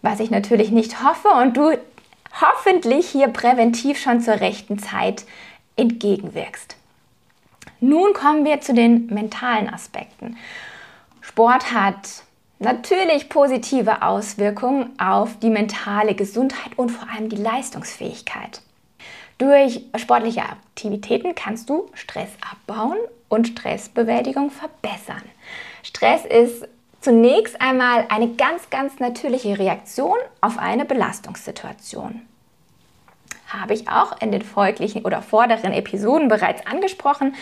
Was 0.01 0.19
ich 0.19 0.31
natürlich 0.31 0.71
nicht 0.71 1.03
hoffe 1.03 1.27
und 1.27 1.55
du 1.55 1.77
hoffentlich 2.41 3.07
hier 3.07 3.27
präventiv 3.27 4.01
schon 4.01 4.19
zur 4.19 4.39
rechten 4.39 4.79
Zeit 4.79 5.25
entgegenwirkst. 5.75 6.75
Nun 7.81 8.13
kommen 8.13 8.43
wir 8.43 8.59
zu 8.61 8.73
den 8.73 9.05
mentalen 9.05 9.71
Aspekten. 9.71 10.37
Sport 11.21 11.71
hat 11.71 12.23
natürlich 12.57 13.29
positive 13.29 14.01
Auswirkungen 14.01 14.99
auf 14.99 15.37
die 15.37 15.51
mentale 15.51 16.15
Gesundheit 16.15 16.77
und 16.77 16.89
vor 16.89 17.07
allem 17.11 17.29
die 17.29 17.35
Leistungsfähigkeit. 17.35 18.63
Durch 19.41 19.81
sportliche 19.95 20.43
Aktivitäten 20.43 21.33
kannst 21.33 21.67
du 21.67 21.89
Stress 21.95 22.29
abbauen 22.47 22.99
und 23.27 23.47
Stressbewältigung 23.47 24.51
verbessern. 24.51 25.23
Stress 25.81 26.25
ist 26.25 26.67
zunächst 26.99 27.59
einmal 27.59 28.05
eine 28.09 28.35
ganz, 28.35 28.69
ganz 28.69 28.99
natürliche 28.99 29.57
Reaktion 29.57 30.15
auf 30.41 30.59
eine 30.59 30.85
Belastungssituation. 30.85 32.21
Habe 33.47 33.73
ich 33.73 33.89
auch 33.89 34.21
in 34.21 34.31
den 34.31 34.43
folglichen 34.43 35.05
oder 35.05 35.23
vorderen 35.23 35.73
Episoden 35.73 36.27
bereits 36.27 36.67
angesprochen 36.67 37.33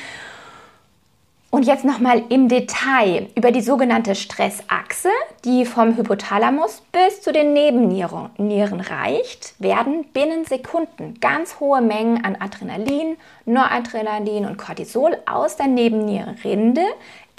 und 1.52 1.64
jetzt 1.66 1.84
nochmal 1.84 2.24
im 2.30 2.48
Detail 2.48 3.30
über 3.36 3.52
die 3.52 3.62
sogenannte 3.62 4.14
Stressachse, 4.14 5.10
die 5.46 5.66
vom 5.66 5.98
Hypothalamus 5.98 6.84
bis 6.92 7.22
zu 7.22 7.32
den 7.32 7.54
Nebennieren 7.54 8.80
reicht, 8.80 9.56
werden 9.60 10.06
binnen 10.14 10.46
Sekunden 10.46 11.20
ganz 11.20 11.60
hohe 11.60 11.82
Mengen 11.82 12.24
an 12.24 12.38
Adrenalin, 12.40 13.18
Noradrenalin 13.46 14.46
und 14.46 14.58
Cortisol 14.58 15.18
aus 15.26 15.56
der 15.56 15.68
Nebennierenrinde 15.68 16.84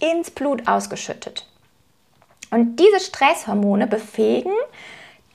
ins 0.00 0.30
Blut 0.30 0.66
ausgeschüttet. 0.66 1.46
Und 2.50 2.76
diese 2.76 2.98
Stresshormone 2.98 3.86
befähigen 3.86 4.52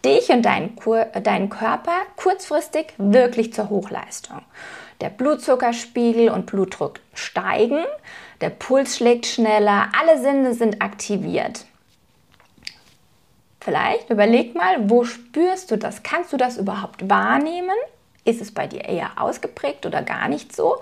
dich 0.04 0.30
und 0.30 0.44
deinen, 0.44 0.78
deinen 1.24 1.50
Körper 1.50 1.94
kurzfristig 2.18 2.94
wirklich 2.98 3.54
zur 3.54 3.70
Hochleistung. 3.70 4.42
der 5.02 5.10
Blutzuckerspiegel 5.10 6.30
und 6.30 6.46
Blutdruck 6.46 7.00
steigen, 7.14 7.84
der 8.46 8.52
Puls 8.52 8.98
schlägt 8.98 9.26
schneller, 9.26 9.88
alle 10.00 10.22
Sinne 10.22 10.54
sind 10.54 10.80
aktiviert. 10.80 11.66
Vielleicht 13.60 14.12
überleg 14.12 14.54
mal, 14.54 14.88
wo 14.88 15.04
spürst 15.04 15.72
du 15.72 15.80
das? 15.80 16.04
Kannst 16.04 16.32
du 16.32 16.38
das 16.38 16.58
überhaupt 16.58 17.10
wahrnehmen? 17.10 17.76
Ist 18.24 18.42
es 18.42 18.54
bei 18.54 18.68
dir 18.68 18.86
eher 18.86 19.20
ausgeprägt 19.20 19.88
oder 19.88 20.04
gar 20.04 20.28
nicht 20.28 20.56
so? 20.56 20.76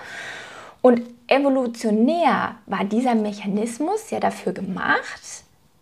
Und 0.82 1.03
evolutionär 1.27 2.55
war 2.65 2.84
dieser 2.84 3.15
Mechanismus 3.15 4.10
ja 4.10 4.20
dafür 4.20 4.51
gemacht, 4.51 5.22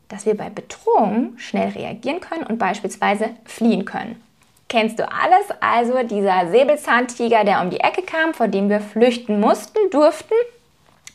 dass 0.08 0.28
wir 0.28 0.38
bei 0.38 0.52
Bedrohung 0.52 1.36
schnell 1.40 1.70
reagieren 1.70 2.20
können 2.20 2.44
und 2.44 2.60
beispielsweise 2.60 3.32
fliehen 3.44 3.86
können. 3.86 4.22
Kennst 4.70 5.00
du 5.00 5.12
alles? 5.12 5.48
Also 5.60 6.04
dieser 6.04 6.52
Säbelzahntiger, 6.52 7.44
der 7.44 7.60
um 7.62 7.72
die 7.72 7.80
Ecke 7.80 8.04
kam, 8.04 8.36
vor 8.36 8.48
dem 8.48 8.70
wir 8.70 8.82
flüchten 8.82 9.40
mussten, 9.40 9.80
durften 9.90 10.36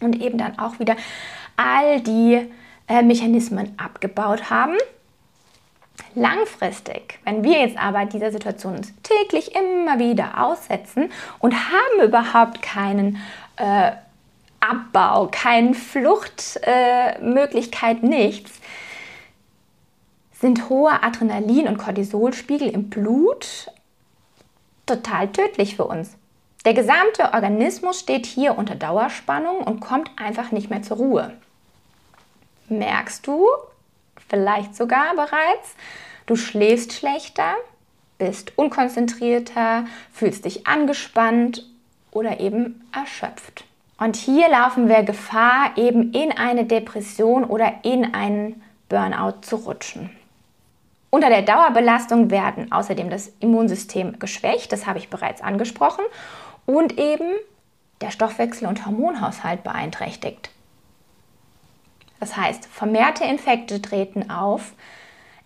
und 0.00 0.20
eben 0.20 0.38
dann 0.38 0.58
auch 0.58 0.78
wieder 0.78 0.96
all 1.56 2.00
die 2.00 2.50
äh, 2.88 3.02
Mechanismen 3.02 3.74
abgebaut 3.78 4.50
haben. 4.50 4.76
Langfristig, 6.14 7.18
wenn 7.24 7.42
wir 7.42 7.58
jetzt 7.60 7.78
aber 7.78 8.04
dieser 8.06 8.30
Situation 8.30 8.76
uns 8.76 8.92
täglich 9.02 9.54
immer 9.54 9.98
wieder 9.98 10.42
aussetzen 10.42 11.10
und 11.38 11.54
haben 11.54 12.02
überhaupt 12.02 12.60
keinen 12.62 13.18
äh, 13.56 13.92
Abbau, 14.60 15.28
keine 15.30 15.74
Fluchtmöglichkeit, 15.74 18.02
äh, 18.02 18.06
nichts, 18.06 18.52
sind 20.32 20.68
hohe 20.68 21.02
Adrenalin- 21.02 21.68
und 21.68 21.78
Cortisolspiegel 21.78 22.68
im 22.68 22.90
Blut 22.90 23.70
total 24.86 25.28
tödlich 25.28 25.76
für 25.76 25.84
uns. 25.84 26.16
Der 26.66 26.74
gesamte 26.74 27.32
Organismus 27.32 28.00
steht 28.00 28.26
hier 28.26 28.58
unter 28.58 28.74
Dauerspannung 28.74 29.58
und 29.58 29.78
kommt 29.78 30.10
einfach 30.16 30.50
nicht 30.50 30.68
mehr 30.68 30.82
zur 30.82 30.96
Ruhe. 30.96 31.32
Merkst 32.68 33.24
du 33.24 33.46
vielleicht 34.28 34.74
sogar 34.74 35.14
bereits, 35.14 35.76
du 36.26 36.34
schläfst 36.34 36.92
schlechter, 36.92 37.54
bist 38.18 38.58
unkonzentrierter, 38.58 39.84
fühlst 40.12 40.44
dich 40.44 40.66
angespannt 40.66 41.64
oder 42.10 42.40
eben 42.40 42.84
erschöpft. 42.92 43.62
Und 44.00 44.16
hier 44.16 44.48
laufen 44.48 44.88
wir 44.88 45.04
Gefahr, 45.04 45.70
eben 45.76 46.12
in 46.14 46.32
eine 46.32 46.64
Depression 46.64 47.44
oder 47.44 47.74
in 47.84 48.12
einen 48.12 48.60
Burnout 48.88 49.42
zu 49.42 49.54
rutschen. 49.54 50.10
Unter 51.10 51.28
der 51.28 51.42
Dauerbelastung 51.42 52.32
werden 52.32 52.72
außerdem 52.72 53.08
das 53.08 53.30
Immunsystem 53.38 54.18
geschwächt, 54.18 54.72
das 54.72 54.86
habe 54.86 54.98
ich 54.98 55.08
bereits 55.08 55.40
angesprochen, 55.40 56.04
und 56.66 56.98
eben 56.98 57.32
der 58.00 58.10
Stoffwechsel 58.10 58.68
und 58.68 58.84
Hormonhaushalt 58.84 59.64
beeinträchtigt. 59.64 60.50
Das 62.20 62.36
heißt, 62.36 62.66
vermehrte 62.66 63.24
Infekte 63.24 63.80
treten 63.80 64.30
auf, 64.30 64.72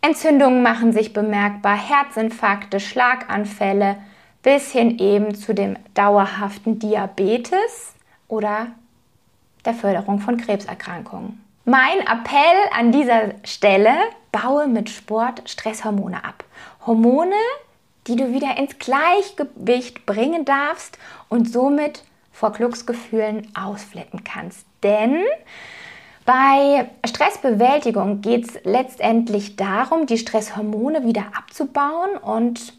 Entzündungen 0.03 0.63
machen 0.63 0.93
sich 0.93 1.13
bemerkbar, 1.13 1.77
Herzinfarkte, 1.77 2.81
Schlaganfälle 2.81 3.97
bis 4.43 4.73
hin 4.73 4.99
eben 4.99 5.35
zu 5.35 5.55
dem 5.55 5.77
dauerhaften 5.95 6.79
Diabetes 6.79 7.95
oder 8.27 8.69
der 9.67 9.75
Förderung 9.75 10.21
von 10.21 10.39
Krebserkrankungen. 10.39 11.45
Mein 11.67 12.01
Appell 12.01 12.57
an 12.75 12.93
dieser 12.93 13.35
Stelle, 13.45 13.93
baue 14.33 14.67
mit 14.67 14.89
Sport 14.89 15.49
Stresshormone 15.49 16.25
ab. 16.25 16.45
Hormone, 16.87 17.35
die 18.07 18.17
du 18.17 18.33
wieder 18.33 18.57
ins 18.57 18.79
Gleichgewicht 18.79 20.07
bringen 20.07 20.45
darfst 20.45 20.99
und 21.29 21.51
somit 21.51 22.03
vor 22.33 22.53
Glücksgefühlen 22.53 23.49
ausflippen 23.55 24.25
kannst. 24.25 24.67
Denn 24.83 25.23
bei 26.25 26.89
Stressbewältigung 27.07 28.21
geht 28.21 28.49
es 28.49 28.65
letztendlich 28.65 29.57
darum, 29.57 30.07
die 30.07 30.19
Stresshormone 30.19 31.05
wieder 31.05 31.25
abzubauen 31.37 32.17
und 32.17 32.75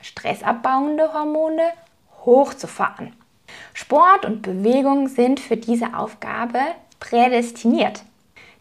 stressabbauende 0.00 1.12
Hormone 1.12 1.62
hochzufahren. 2.24 3.12
Sport 3.74 4.24
und 4.24 4.42
Bewegung 4.42 5.08
sind 5.08 5.40
für 5.40 5.56
diese 5.56 5.94
Aufgabe 5.96 6.60
prädestiniert. 6.98 8.02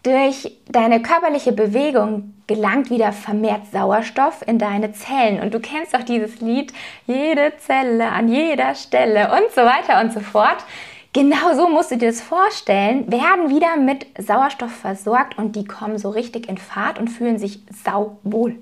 Durch 0.03 0.57
deine 0.69 1.01
körperliche 1.01 1.51
Bewegung 1.51 2.33
gelangt 2.47 2.89
wieder 2.89 3.11
vermehrt 3.11 3.67
Sauerstoff 3.71 4.41
in 4.47 4.57
deine 4.57 4.93
Zellen. 4.93 5.41
Und 5.41 5.53
du 5.53 5.59
kennst 5.59 5.93
doch 5.93 6.03
dieses 6.03 6.39
Lied, 6.39 6.71
jede 7.05 7.53
Zelle 7.57 8.09
an 8.09 8.29
jeder 8.29 8.75
Stelle 8.75 9.29
und 9.31 9.51
so 9.53 9.61
weiter 9.61 10.01
und 10.01 10.13
so 10.13 10.21
fort. 10.21 10.63
Genau 11.11 11.53
so 11.55 11.67
musst 11.67 11.91
du 11.91 11.97
dir 11.97 12.09
das 12.09 12.21
vorstellen, 12.21 13.11
werden 13.11 13.49
wieder 13.49 13.75
mit 13.77 14.05
Sauerstoff 14.17 14.71
versorgt 14.71 15.37
und 15.37 15.55
die 15.55 15.65
kommen 15.65 15.97
so 15.97 16.09
richtig 16.09 16.47
in 16.47 16.57
Fahrt 16.57 16.97
und 16.97 17.09
fühlen 17.09 17.37
sich 17.37 17.59
sauwohl. 17.83 18.55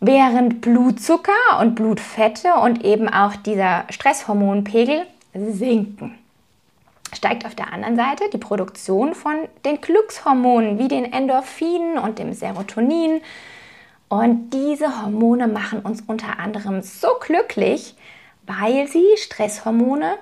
Während 0.00 0.60
Blutzucker 0.60 1.32
und 1.60 1.74
Blutfette 1.74 2.54
und 2.54 2.84
eben 2.84 3.08
auch 3.08 3.36
dieser 3.36 3.84
Stresshormonpegel 3.90 5.02
sinken 5.34 6.18
steigt 7.14 7.46
auf 7.46 7.54
der 7.54 7.72
anderen 7.72 7.96
Seite 7.96 8.24
die 8.32 8.38
Produktion 8.38 9.14
von 9.14 9.34
den 9.64 9.80
Glückshormonen 9.80 10.78
wie 10.78 10.88
den 10.88 11.12
Endorphinen 11.12 11.98
und 11.98 12.18
dem 12.18 12.32
Serotonin. 12.32 13.20
Und 14.08 14.50
diese 14.50 15.02
Hormone 15.02 15.48
machen 15.48 15.80
uns 15.80 16.02
unter 16.06 16.38
anderem 16.38 16.82
so 16.82 17.08
glücklich, 17.20 17.94
weil 18.46 18.86
sie 18.86 19.06
Stresshormone 19.16 20.18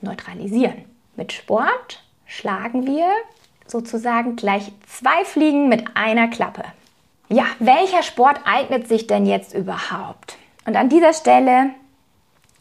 neutralisieren. 0.00 0.84
Mit 1.16 1.32
Sport 1.32 2.02
schlagen 2.26 2.86
wir 2.86 3.08
sozusagen 3.66 4.36
gleich 4.36 4.72
zwei 4.86 5.24
Fliegen 5.24 5.68
mit 5.68 5.96
einer 5.96 6.28
Klappe. 6.28 6.64
Ja, 7.28 7.44
welcher 7.58 8.02
Sport 8.02 8.40
eignet 8.44 8.88
sich 8.88 9.06
denn 9.06 9.26
jetzt 9.26 9.54
überhaupt? 9.54 10.36
Und 10.64 10.76
an 10.76 10.88
dieser 10.88 11.12
Stelle 11.12 11.70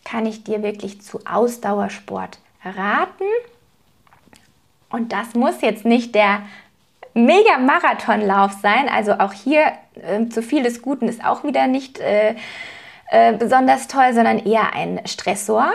kann 0.04 0.26
ich 0.26 0.44
dir 0.44 0.64
wirklich 0.64 1.02
zu 1.02 1.20
Ausdauersport 1.26 2.40
raten. 2.64 3.26
Und 4.90 5.12
das 5.12 5.34
muss 5.36 5.62
jetzt 5.62 5.86
nicht 5.86 6.16
der 6.16 6.44
Mega-Marathonlauf 7.14 8.54
sein. 8.54 8.88
Also 8.90 9.14
auch 9.14 9.34
hier 9.34 9.74
äh, 9.96 10.28
zu 10.28 10.42
viel 10.42 10.64
des 10.64 10.82
Guten 10.82 11.08
ist 11.08 11.24
auch 11.26 11.44
wieder 11.44 11.68
nicht 11.68 12.00
äh, 12.00 12.36
äh, 13.10 13.34
besonders 13.34 13.88
toll, 13.88 14.14
sondern 14.14 14.40
eher 14.40 14.74
ein 14.74 15.02
Stressor. 15.06 15.72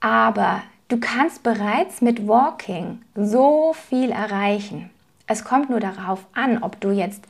Aber 0.00 0.62
du 0.88 0.98
kannst 0.98 1.42
bereits 1.42 2.02
mit 2.02 2.28
Walking 2.28 3.02
so 3.14 3.74
viel 3.88 4.10
erreichen. 4.10 4.90
Es 5.26 5.44
kommt 5.44 5.70
nur 5.70 5.80
darauf 5.80 6.20
an, 6.34 6.62
ob 6.62 6.80
du 6.80 6.90
jetzt 6.90 7.24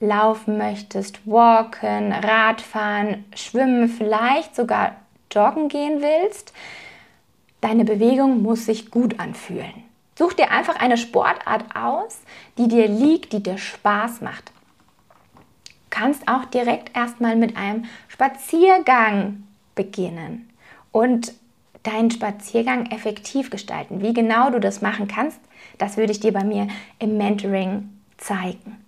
laufen 0.00 0.56
möchtest, 0.56 1.26
walken, 1.26 2.12
Radfahren, 2.12 3.24
schwimmen, 3.34 3.88
vielleicht 3.88 4.56
sogar 4.56 4.96
joggen 5.30 5.68
gehen 5.68 6.00
willst. 6.00 6.52
Deine 7.60 7.84
Bewegung 7.84 8.42
muss 8.42 8.66
sich 8.66 8.90
gut 8.90 9.20
anfühlen. 9.20 9.89
Such 10.20 10.34
dir 10.34 10.50
einfach 10.50 10.76
eine 10.76 10.98
Sportart 10.98 11.64
aus, 11.74 12.18
die 12.58 12.68
dir 12.68 12.88
liegt, 12.88 13.32
die 13.32 13.42
dir 13.42 13.56
Spaß 13.56 14.20
macht. 14.20 14.52
Du 15.64 15.72
kannst 15.88 16.28
auch 16.28 16.44
direkt 16.44 16.94
erstmal 16.94 17.36
mit 17.36 17.56
einem 17.56 17.86
Spaziergang 18.06 19.44
beginnen 19.74 20.50
und 20.92 21.32
deinen 21.84 22.10
Spaziergang 22.10 22.90
effektiv 22.90 23.48
gestalten. 23.48 24.02
Wie 24.02 24.12
genau 24.12 24.50
du 24.50 24.60
das 24.60 24.82
machen 24.82 25.08
kannst, 25.08 25.40
das 25.78 25.96
würde 25.96 26.12
ich 26.12 26.20
dir 26.20 26.34
bei 26.34 26.44
mir 26.44 26.68
im 26.98 27.16
Mentoring 27.16 27.88
zeigen. 28.18 28.84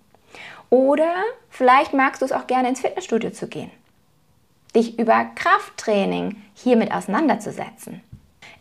Oder 0.69 1.15
vielleicht 1.49 1.95
magst 1.95 2.21
du 2.21 2.27
es 2.27 2.31
auch 2.31 2.45
gerne 2.45 2.69
ins 2.69 2.81
Fitnessstudio 2.81 3.31
zu 3.31 3.47
gehen, 3.47 3.71
dich 4.75 4.99
über 4.99 5.25
Krafttraining 5.33 6.43
hiermit 6.53 6.91
auseinanderzusetzen. 6.91 8.01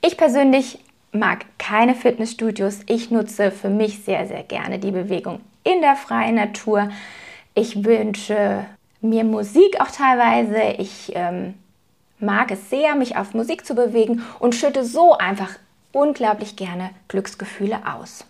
Ich 0.01 0.17
persönlich 0.17 0.79
mag 1.13 1.45
keine 1.59 1.95
Fitnessstudios. 1.95 2.81
Ich 2.87 3.11
nutze 3.11 3.51
für 3.51 3.69
mich 3.69 4.03
sehr, 4.05 4.27
sehr 4.27 4.43
gerne 4.43 4.79
die 4.79 4.91
Bewegung 4.91 5.41
in 5.65 5.81
der 5.81 5.97
freien 5.97 6.35
Natur. 6.35 6.91
Ich 7.55 7.85
wünsche 7.85 8.65
mir 9.01 9.25
Musik 9.25 9.81
auch 9.81 9.91
teilweise. 9.91 10.77
Ich 10.79 11.13
ähm, 11.15 11.55
mag 12.19 12.51
es 12.51 12.71
sehr, 12.71 12.95
mich 12.95 13.17
auf 13.17 13.35
Musik 13.35 13.67
zu 13.67 13.75
bewegen 13.75 14.23
und 14.39 14.55
schütte 14.55 14.85
so 14.85 15.17
einfach 15.17 15.51
unglaublich 15.93 16.57
gerne 16.57 16.91
Glücksgefühle 17.09 17.81
aus. 17.87 18.25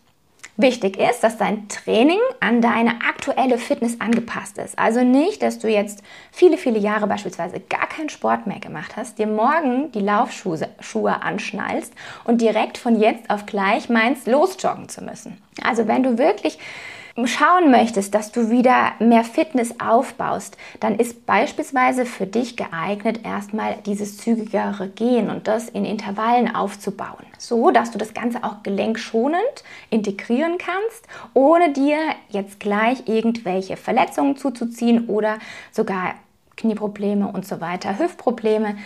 Wichtig 0.59 0.99
ist, 0.99 1.23
dass 1.23 1.39
dein 1.39 1.67
Training 1.69 2.19
an 2.41 2.61
deine 2.61 3.01
aktuelle 3.09 3.57
Fitness 3.57 3.99
angepasst 4.01 4.59
ist. 4.59 4.79
Also 4.79 5.03
nicht, 5.03 5.43
dass 5.43 5.59
du 5.59 5.69
jetzt 5.69 6.03
viele, 6.31 6.59
viele 6.59 6.79
Jahre 6.79 7.07
beispielsweise 7.07 7.59
gar 7.59 7.89
keinen 7.89 8.11
Sport 8.11 8.47
mehr 8.47 8.61
gemacht 8.61 8.97
hast, 8.97 9.19
dir 9.19 9.27
morgen 9.27 9.91
die 9.93 10.01
Laufschuhe 10.01 10.69
Schuhe 10.81 11.23
anschnallst 11.23 11.95
und 12.25 12.43
direkt 12.43 12.77
von 12.77 13.01
jetzt 13.01 13.31
auf 13.31 13.47
gleich 13.47 13.89
meinst, 13.89 14.27
losjoggen 14.27 14.91
zu 14.91 15.03
müssen. 15.03 15.39
Also 15.65 15.89
wenn 15.89 16.03
du 16.03 16.19
wirklich 16.19 16.59
schauen 17.25 17.71
möchtest, 17.71 18.15
dass 18.15 18.33
du 18.33 18.51
wieder 18.51 18.93
mehr 18.99 19.25
Fitness 19.25 19.75
aufbaust, 19.81 20.57
dann 20.81 20.97
ist 20.97 21.27
beispielsweise 21.27 22.07
für 22.07 22.27
dich 22.27 22.57
geeignet, 22.57 23.21
erstmal 23.25 23.77
dieses 23.87 24.17
zügigere 24.17 24.89
Gehen 24.89 25.31
und 25.31 25.49
das 25.49 25.69
in 25.69 25.85
Intervallen 25.85 26.55
aufzubauen, 26.55 27.27
so 27.39 27.71
dass 27.71 27.91
du 27.91 27.99
das 27.99 28.15
Ganze 28.15 28.45
auch 28.45 28.63
gelenkschonend 28.63 29.65
integrieren 29.91 30.59
kannst, 30.59 31.07
ohne 31.35 31.73
dir 31.73 31.99
jetzt 32.31 32.61
gleich 32.61 33.07
irgendwelche 33.07 33.77
Verletzungen 33.77 34.37
zuzuziehen 34.37 35.09
oder 35.09 35.39
sogar 35.71 36.15
Knieprobleme 36.57 37.29
und 37.29 37.47
so 37.47 37.61
weiter, 37.61 37.99
Hüftprobleme 37.99 38.77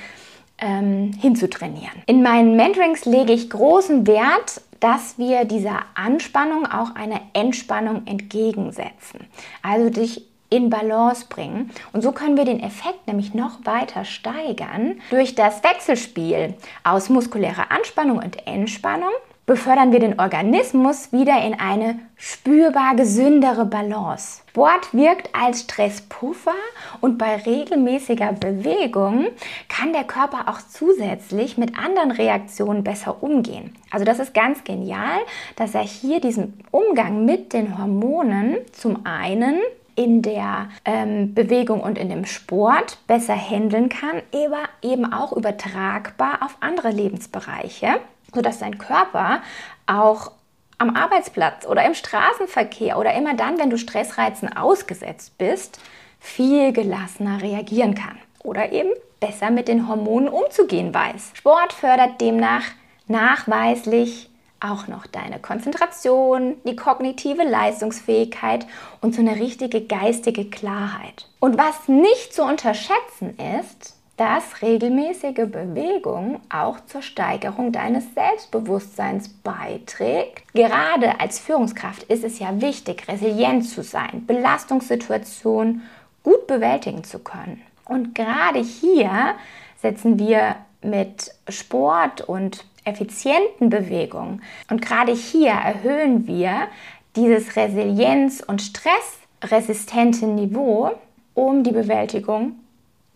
ähm, 0.58 1.12
hinzutrainieren. 1.20 2.02
In 2.06 2.22
meinen 2.22 2.56
Mentorings 2.56 3.04
lege 3.04 3.32
ich 3.32 3.50
großen 3.50 4.06
Wert 4.06 4.62
dass 4.80 5.18
wir 5.18 5.44
dieser 5.44 5.80
Anspannung 5.94 6.66
auch 6.66 6.94
eine 6.94 7.20
Entspannung 7.32 8.06
entgegensetzen. 8.06 9.26
Also 9.62 9.90
dich 9.90 10.26
in 10.48 10.70
Balance 10.70 11.26
bringen. 11.28 11.70
Und 11.92 12.02
so 12.02 12.12
können 12.12 12.36
wir 12.36 12.44
den 12.44 12.60
Effekt 12.60 13.06
nämlich 13.06 13.34
noch 13.34 13.64
weiter 13.64 14.04
steigern 14.04 15.00
durch 15.10 15.34
das 15.34 15.62
Wechselspiel 15.64 16.54
aus 16.84 17.08
muskulärer 17.08 17.70
Anspannung 17.72 18.18
und 18.18 18.46
Entspannung 18.46 19.10
befördern 19.46 19.92
wir 19.92 20.00
den 20.00 20.18
Organismus 20.18 21.12
wieder 21.12 21.40
in 21.44 21.54
eine 21.54 22.00
spürbar 22.16 22.96
gesündere 22.96 23.64
Balance. 23.64 24.42
Sport 24.56 24.94
wirkt 24.94 25.28
als 25.34 25.60
Stresspuffer 25.60 26.54
und 27.02 27.18
bei 27.18 27.36
regelmäßiger 27.36 28.32
Bewegung 28.32 29.26
kann 29.68 29.92
der 29.92 30.04
Körper 30.04 30.48
auch 30.48 30.60
zusätzlich 30.66 31.58
mit 31.58 31.78
anderen 31.78 32.10
Reaktionen 32.10 32.82
besser 32.82 33.22
umgehen. 33.22 33.74
Also 33.90 34.04
das 34.04 34.18
ist 34.18 34.34
ganz 34.34 34.64
genial, 34.64 35.18
dass 35.56 35.74
er 35.74 35.82
hier 35.82 36.20
diesen 36.20 36.58
Umgang 36.70 37.26
mit 37.26 37.52
den 37.52 37.78
Hormonen 37.78 38.56
zum 38.72 39.04
einen 39.04 39.60
in 39.94 40.22
der 40.22 40.68
ähm, 40.84 41.34
Bewegung 41.34 41.80
und 41.80 41.98
in 41.98 42.08
dem 42.08 42.24
Sport 42.24 42.98
besser 43.06 43.36
handeln 43.36 43.88
kann, 43.88 44.22
aber 44.32 44.62
eben 44.82 45.12
auch 45.12 45.32
übertragbar 45.32 46.40
auf 46.42 46.56
andere 46.60 46.90
Lebensbereiche 46.90 48.00
sodass 48.36 48.60
dein 48.60 48.78
Körper 48.78 49.40
auch 49.86 50.30
am 50.78 50.94
Arbeitsplatz 50.94 51.66
oder 51.66 51.84
im 51.84 51.94
Straßenverkehr 51.94 52.98
oder 52.98 53.14
immer 53.14 53.34
dann, 53.34 53.58
wenn 53.58 53.70
du 53.70 53.78
Stressreizen 53.78 54.54
ausgesetzt 54.56 55.36
bist, 55.38 55.80
viel 56.20 56.72
gelassener 56.72 57.42
reagieren 57.42 57.94
kann 57.94 58.18
oder 58.44 58.72
eben 58.72 58.90
besser 59.18 59.50
mit 59.50 59.68
den 59.68 59.88
Hormonen 59.88 60.28
umzugehen 60.28 60.92
weiß. 60.92 61.32
Sport 61.34 61.72
fördert 61.72 62.20
demnach 62.20 62.64
nachweislich 63.08 64.28
auch 64.60 64.86
noch 64.86 65.06
deine 65.06 65.38
Konzentration, 65.38 66.56
die 66.64 66.76
kognitive 66.76 67.42
Leistungsfähigkeit 67.42 68.66
und 69.00 69.14
so 69.14 69.20
eine 69.20 69.36
richtige 69.36 69.82
geistige 69.82 70.46
Klarheit. 70.46 71.28
Und 71.40 71.58
was 71.58 71.88
nicht 71.88 72.34
zu 72.34 72.42
unterschätzen 72.42 73.38
ist, 73.60 73.96
dass 74.16 74.62
regelmäßige 74.62 75.46
Bewegung 75.50 76.40
auch 76.48 76.80
zur 76.86 77.02
Steigerung 77.02 77.70
deines 77.72 78.14
Selbstbewusstseins 78.14 79.28
beiträgt. 79.28 80.42
Gerade 80.54 81.20
als 81.20 81.38
Führungskraft 81.38 82.04
ist 82.04 82.24
es 82.24 82.38
ja 82.38 82.60
wichtig, 82.60 83.06
resilient 83.08 83.68
zu 83.68 83.82
sein, 83.82 84.24
Belastungssituationen 84.26 85.82
gut 86.22 86.46
bewältigen 86.46 87.04
zu 87.04 87.18
können. 87.18 87.60
Und 87.84 88.14
gerade 88.14 88.60
hier 88.60 89.34
setzen 89.80 90.18
wir 90.18 90.56
mit 90.82 91.32
Sport 91.48 92.22
und 92.22 92.64
effizienten 92.84 93.68
Bewegungen 93.68 94.42
und 94.70 94.80
gerade 94.80 95.12
hier 95.12 95.50
erhöhen 95.50 96.26
wir 96.26 96.68
dieses 97.16 97.56
Resilienz- 97.56 98.42
und 98.42 98.62
stressresistente 98.62 100.26
Niveau, 100.26 100.92
um 101.34 101.64
die 101.64 101.72
Bewältigung 101.72 102.56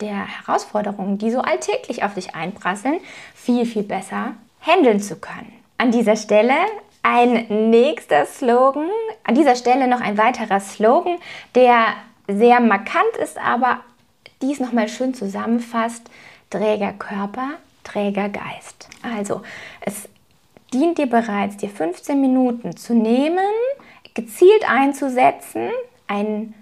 der 0.01 0.27
Herausforderungen, 0.27 1.19
die 1.19 1.31
so 1.31 1.41
alltäglich 1.41 2.03
auf 2.03 2.15
dich 2.15 2.35
einprasseln, 2.35 3.01
viel, 3.35 3.67
viel 3.67 3.83
besser 3.83 4.35
handeln 4.61 5.01
zu 5.01 5.17
können. 5.17 5.53
An 5.79 5.91
dieser 5.91 6.17
Stelle 6.17 6.55
ein 7.03 7.71
nächster 7.71 8.27
Slogan, 8.27 8.91
an 9.25 9.35
dieser 9.35 9.57
Stelle 9.57 9.89
noch 9.89 10.01
ein 10.01 10.19
weiterer 10.19 10.61
Slogan, 10.61 11.17
der 11.55 11.87
sehr 12.29 12.61
markant 12.61 13.17
ist, 13.23 13.39
aber 13.39 13.81
dies 14.43 14.61
nochmal 14.61 14.89
schön 14.89 15.15
zusammenfasst. 15.15 16.11
Träger 16.51 16.93
Körper, 16.93 17.51
Träger 17.85 18.29
Geist. 18.29 18.89
Also, 19.03 19.43
es 19.81 20.09
dient 20.73 20.99
dir 20.99 21.07
bereits, 21.07 21.57
dir 21.57 21.69
15 21.69 22.21
Minuten 22.21 22.77
zu 22.77 22.95
nehmen, 22.95 23.39
gezielt 24.15 24.69
einzusetzen, 24.69 25.71
einen 26.07 26.55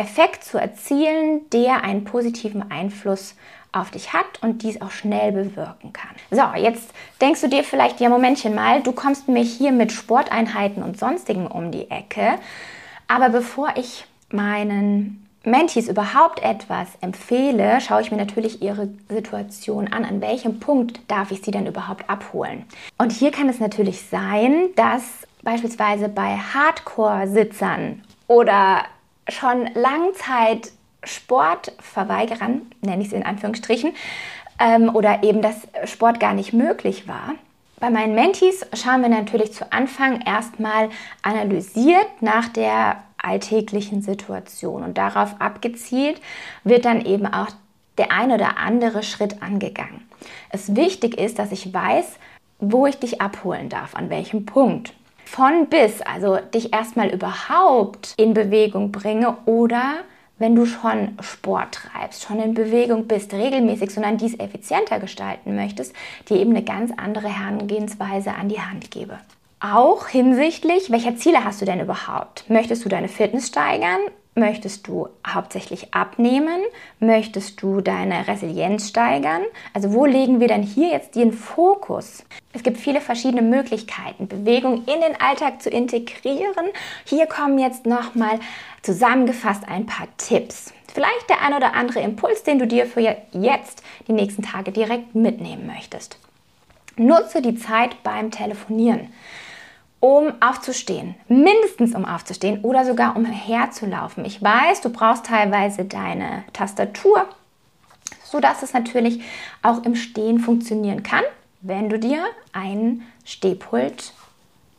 Effekt 0.00 0.44
zu 0.44 0.58
erzielen, 0.58 1.48
der 1.50 1.84
einen 1.84 2.04
positiven 2.04 2.70
Einfluss 2.70 3.34
auf 3.72 3.90
dich 3.90 4.12
hat 4.12 4.42
und 4.42 4.62
dies 4.62 4.80
auch 4.80 4.90
schnell 4.90 5.32
bewirken 5.32 5.92
kann. 5.92 6.10
So, 6.30 6.60
jetzt 6.60 6.90
denkst 7.20 7.40
du 7.40 7.48
dir 7.48 7.62
vielleicht, 7.62 8.00
ja, 8.00 8.08
Momentchen 8.08 8.54
mal, 8.54 8.82
du 8.82 8.92
kommst 8.92 9.28
mir 9.28 9.42
hier 9.42 9.70
mit 9.70 9.92
Sporteinheiten 9.92 10.82
und 10.82 10.98
sonstigen 10.98 11.46
um 11.46 11.70
die 11.70 11.90
Ecke. 11.90 12.38
Aber 13.06 13.28
bevor 13.28 13.74
ich 13.76 14.04
meinen 14.30 15.26
Mentis 15.44 15.88
überhaupt 15.88 16.42
etwas 16.42 16.88
empfehle, 17.00 17.80
schaue 17.80 18.02
ich 18.02 18.10
mir 18.10 18.18
natürlich 18.18 18.60
ihre 18.60 18.88
Situation 19.08 19.90
an. 19.92 20.04
An 20.04 20.20
welchem 20.20 20.60
Punkt 20.60 21.00
darf 21.08 21.30
ich 21.30 21.42
sie 21.42 21.50
denn 21.50 21.66
überhaupt 21.66 22.10
abholen? 22.10 22.64
Und 22.98 23.12
hier 23.12 23.30
kann 23.30 23.48
es 23.48 23.60
natürlich 23.60 24.02
sein, 24.02 24.68
dass 24.76 25.02
beispielsweise 25.42 26.08
bei 26.08 26.36
Hardcore-Sitzern 26.36 28.02
oder 28.26 28.84
schon 29.30 29.68
Langzeit 29.74 30.72
Sportverweigerern, 31.02 32.62
nenne 32.82 33.02
ich 33.02 33.08
es 33.08 33.14
in 33.14 33.24
Anführungsstrichen, 33.24 33.94
ähm, 34.58 34.94
oder 34.94 35.22
eben 35.22 35.42
dass 35.42 35.66
Sport 35.84 36.20
gar 36.20 36.34
nicht 36.34 36.52
möglich 36.52 37.08
war. 37.08 37.34
Bei 37.78 37.88
meinen 37.88 38.14
Mentees 38.14 38.66
schauen 38.74 39.00
wir 39.00 39.08
natürlich 39.08 39.54
zu 39.54 39.72
Anfang 39.72 40.20
erstmal 40.20 40.90
analysiert 41.22 42.20
nach 42.20 42.48
der 42.48 43.02
alltäglichen 43.16 44.02
Situation 44.02 44.82
und 44.82 44.98
darauf 44.98 45.40
abgezielt 45.40 46.20
wird 46.62 46.84
dann 46.84 47.04
eben 47.04 47.26
auch 47.26 47.48
der 47.96 48.12
ein 48.12 48.32
oder 48.32 48.58
andere 48.58 49.02
Schritt 49.02 49.42
angegangen. 49.42 50.06
Es 50.50 50.76
wichtig 50.76 51.18
ist, 51.18 51.38
dass 51.38 51.52
ich 51.52 51.72
weiß, 51.72 52.18
wo 52.58 52.86
ich 52.86 52.98
dich 52.98 53.20
abholen 53.22 53.70
darf, 53.70 53.94
an 53.94 54.10
welchem 54.10 54.44
Punkt 54.44 54.92
von 55.30 55.68
bis, 55.68 56.02
also 56.02 56.38
dich 56.38 56.72
erstmal 56.72 57.08
überhaupt 57.08 58.14
in 58.16 58.34
Bewegung 58.34 58.90
bringe 58.90 59.36
oder 59.46 59.98
wenn 60.38 60.56
du 60.56 60.66
schon 60.66 61.16
Sport 61.20 61.74
treibst, 61.74 62.22
schon 62.22 62.40
in 62.40 62.54
Bewegung 62.54 63.06
bist, 63.06 63.32
regelmäßig, 63.32 63.90
sondern 63.90 64.16
dies 64.16 64.38
effizienter 64.38 64.98
gestalten 64.98 65.54
möchtest, 65.54 65.94
dir 66.28 66.38
eben 66.38 66.50
eine 66.50 66.64
ganz 66.64 66.90
andere 66.96 67.28
Herangehensweise 67.28 68.32
an 68.32 68.48
die 68.48 68.60
Hand 68.60 68.90
gebe. 68.90 69.18
Auch 69.60 70.08
hinsichtlich, 70.08 70.90
welcher 70.90 71.16
Ziele 71.16 71.44
hast 71.44 71.60
du 71.60 71.64
denn 71.64 71.80
überhaupt? 71.80 72.48
Möchtest 72.48 72.84
du 72.84 72.88
deine 72.88 73.08
Fitness 73.08 73.48
steigern? 73.48 74.00
Möchtest 74.36 74.86
du 74.86 75.08
hauptsächlich 75.26 75.92
abnehmen? 75.92 76.60
Möchtest 77.00 77.60
du 77.62 77.80
deine 77.80 78.28
Resilienz 78.28 78.88
steigern? 78.88 79.42
Also 79.74 79.92
wo 79.92 80.06
legen 80.06 80.38
wir 80.38 80.46
denn 80.46 80.62
hier 80.62 80.88
jetzt 80.88 81.16
den 81.16 81.32
Fokus? 81.32 82.24
Es 82.52 82.62
gibt 82.62 82.78
viele 82.78 83.00
verschiedene 83.00 83.42
Möglichkeiten, 83.42 84.28
Bewegung 84.28 84.84
in 84.84 85.00
den 85.00 85.20
Alltag 85.20 85.60
zu 85.60 85.68
integrieren. 85.68 86.66
Hier 87.04 87.26
kommen 87.26 87.58
jetzt 87.58 87.86
nochmal 87.86 88.38
zusammengefasst 88.82 89.64
ein 89.68 89.86
paar 89.86 90.06
Tipps. 90.16 90.72
Vielleicht 90.94 91.28
der 91.28 91.42
ein 91.42 91.54
oder 91.54 91.74
andere 91.74 92.00
Impuls, 92.00 92.44
den 92.44 92.60
du 92.60 92.68
dir 92.68 92.86
für 92.86 93.00
jetzt 93.32 93.82
die 94.06 94.12
nächsten 94.12 94.42
Tage 94.42 94.70
direkt 94.70 95.14
mitnehmen 95.14 95.66
möchtest. 95.66 96.18
Nutze 96.96 97.42
die 97.42 97.56
Zeit 97.56 98.02
beim 98.04 98.30
Telefonieren 98.30 99.12
um 100.00 100.32
aufzustehen, 100.40 101.14
mindestens 101.28 101.94
um 101.94 102.06
aufzustehen 102.06 102.62
oder 102.62 102.84
sogar 102.86 103.16
um 103.16 103.26
herzulaufen. 103.26 104.24
Ich 104.24 104.42
weiß, 104.42 104.80
du 104.80 104.88
brauchst 104.88 105.26
teilweise 105.26 105.84
deine 105.84 106.44
Tastatur, 106.54 107.26
sodass 108.24 108.62
es 108.62 108.72
natürlich 108.72 109.22
auch 109.62 109.84
im 109.84 109.94
Stehen 109.94 110.38
funktionieren 110.38 111.02
kann, 111.02 111.24
wenn 111.60 111.90
du 111.90 111.98
dir 111.98 112.24
ein 112.52 113.02
Stehpult 113.24 114.14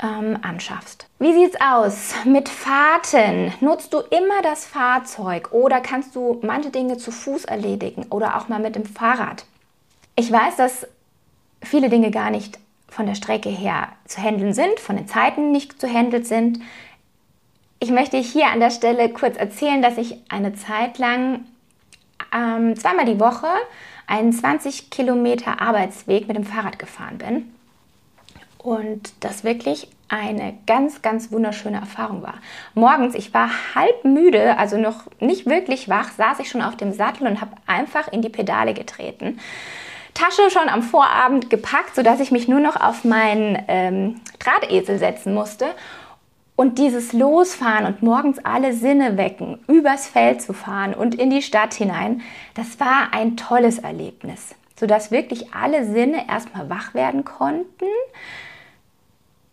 ähm, 0.02 0.40
anschaffst. 0.42 1.08
Wie 1.20 1.34
sieht's 1.34 1.58
aus 1.62 2.16
mit 2.26 2.50
Fahrten? 2.50 3.54
Nutzt 3.62 3.94
du 3.94 4.00
immer 4.00 4.42
das 4.42 4.66
Fahrzeug 4.66 5.52
oder 5.52 5.80
kannst 5.82 6.16
du 6.16 6.40
manche 6.42 6.72
Dinge 6.72 6.98
zu 6.98 7.12
Fuß 7.12 7.46
erledigen 7.46 8.08
oder 8.10 8.38
auch 8.38 8.48
mal 8.48 8.60
mit 8.60 8.76
dem 8.76 8.86
Fahrrad? 8.86 9.46
Ich 10.16 10.32
weiß, 10.32 10.56
dass 10.56 10.88
viele 11.62 11.90
Dinge 11.90 12.10
gar 12.10 12.32
nicht 12.32 12.58
von 12.92 13.08
der 13.08 13.16
Strecke 13.16 13.50
her 13.50 13.88
zu 14.06 14.22
handeln 14.22 14.54
sind, 14.54 14.80
von 14.80 14.98
den 14.98 15.08
Zeiten 15.08 15.52
nicht 15.52 15.82
zu 15.82 15.88
handeln 15.88 16.24
sind. 16.24 16.60
Ich 17.80 17.90
möchte 17.90 18.18
hier 18.18 18.48
an 18.48 18.60
der 18.60 18.70
Stelle 18.70 19.10
kurz 19.10 19.38
erzählen, 19.38 19.82
dass 19.82 19.98
ich 19.98 20.18
eine 20.30 20.54
Zeit 20.54 21.00
lang 21.00 21.46
ähm, 22.36 22.76
zweimal 22.76 23.06
die 23.06 23.20
Woche 23.20 23.48
einen 24.06 24.34
20 24.34 24.92
Kilometer 24.92 25.62
Arbeitsweg 25.62 26.28
mit 26.28 26.38
dem 26.38 26.44
Fahrrad 26.44 26.78
gefahren 26.78 27.18
bin. 27.18 27.52
und 28.60 29.14
das 29.22 29.44
wirklich 29.44 29.88
eine 30.08 30.54
ganz, 30.68 31.02
ganz 31.02 31.32
wunderschöne 31.32 31.78
Erfahrung 31.78 32.22
war. 32.22 32.36
Morgens, 32.76 33.16
ich 33.16 33.34
war 33.34 33.50
halb 33.74 34.04
müde, 34.04 34.58
also 34.58 34.78
noch 34.78 35.06
nicht 35.20 35.46
wirklich 35.48 35.90
wach, 35.90 36.12
saß 36.12 36.40
ich 36.40 36.50
schon 36.50 36.62
auf 36.62 36.76
dem 36.76 36.92
Sattel 36.92 37.26
und 37.26 37.42
habe 37.42 37.54
einfach 37.66 38.12
in 38.12 38.22
die 38.22 38.30
Pedale 38.30 38.74
getreten. 38.74 39.40
Tasche 40.14 40.50
schon 40.50 40.70
am 40.70 40.84
Vorabend 40.84 41.50
gepackt, 41.50 41.96
sodass 41.96 42.20
ich 42.20 42.32
mich 42.32 42.48
nur 42.48 42.60
noch 42.60 42.76
auf 42.76 43.04
meinen 43.04 43.58
ähm, 43.68 44.22
Drahtesel 44.40 44.98
setzen 44.98 45.34
musste. 45.34 45.68
Und 46.56 46.78
dieses 46.78 47.14
Losfahren 47.14 47.86
und 47.86 48.04
morgens 48.04 48.38
alle 48.40 48.74
Sinne 48.74 49.18
wecken, 49.18 49.64
übers 49.68 50.08
Feld 50.08 50.42
zu 50.42 50.54
fahren 50.54 50.94
und 50.94 51.16
in 51.16 51.30
die 51.30 51.42
Stadt 51.42 51.74
hinein, 51.74 52.22
das 52.54 52.80
war 52.80 53.14
ein 53.14 53.36
tolles 53.36 53.80
Erlebnis, 53.80 54.54
sodass 54.80 55.10
wirklich 55.10 55.56
alle 55.56 55.86
Sinne 55.86 56.28
erstmal 56.30 56.70
wach 56.70 56.94
werden 56.94 57.26
konnten. 57.26 57.86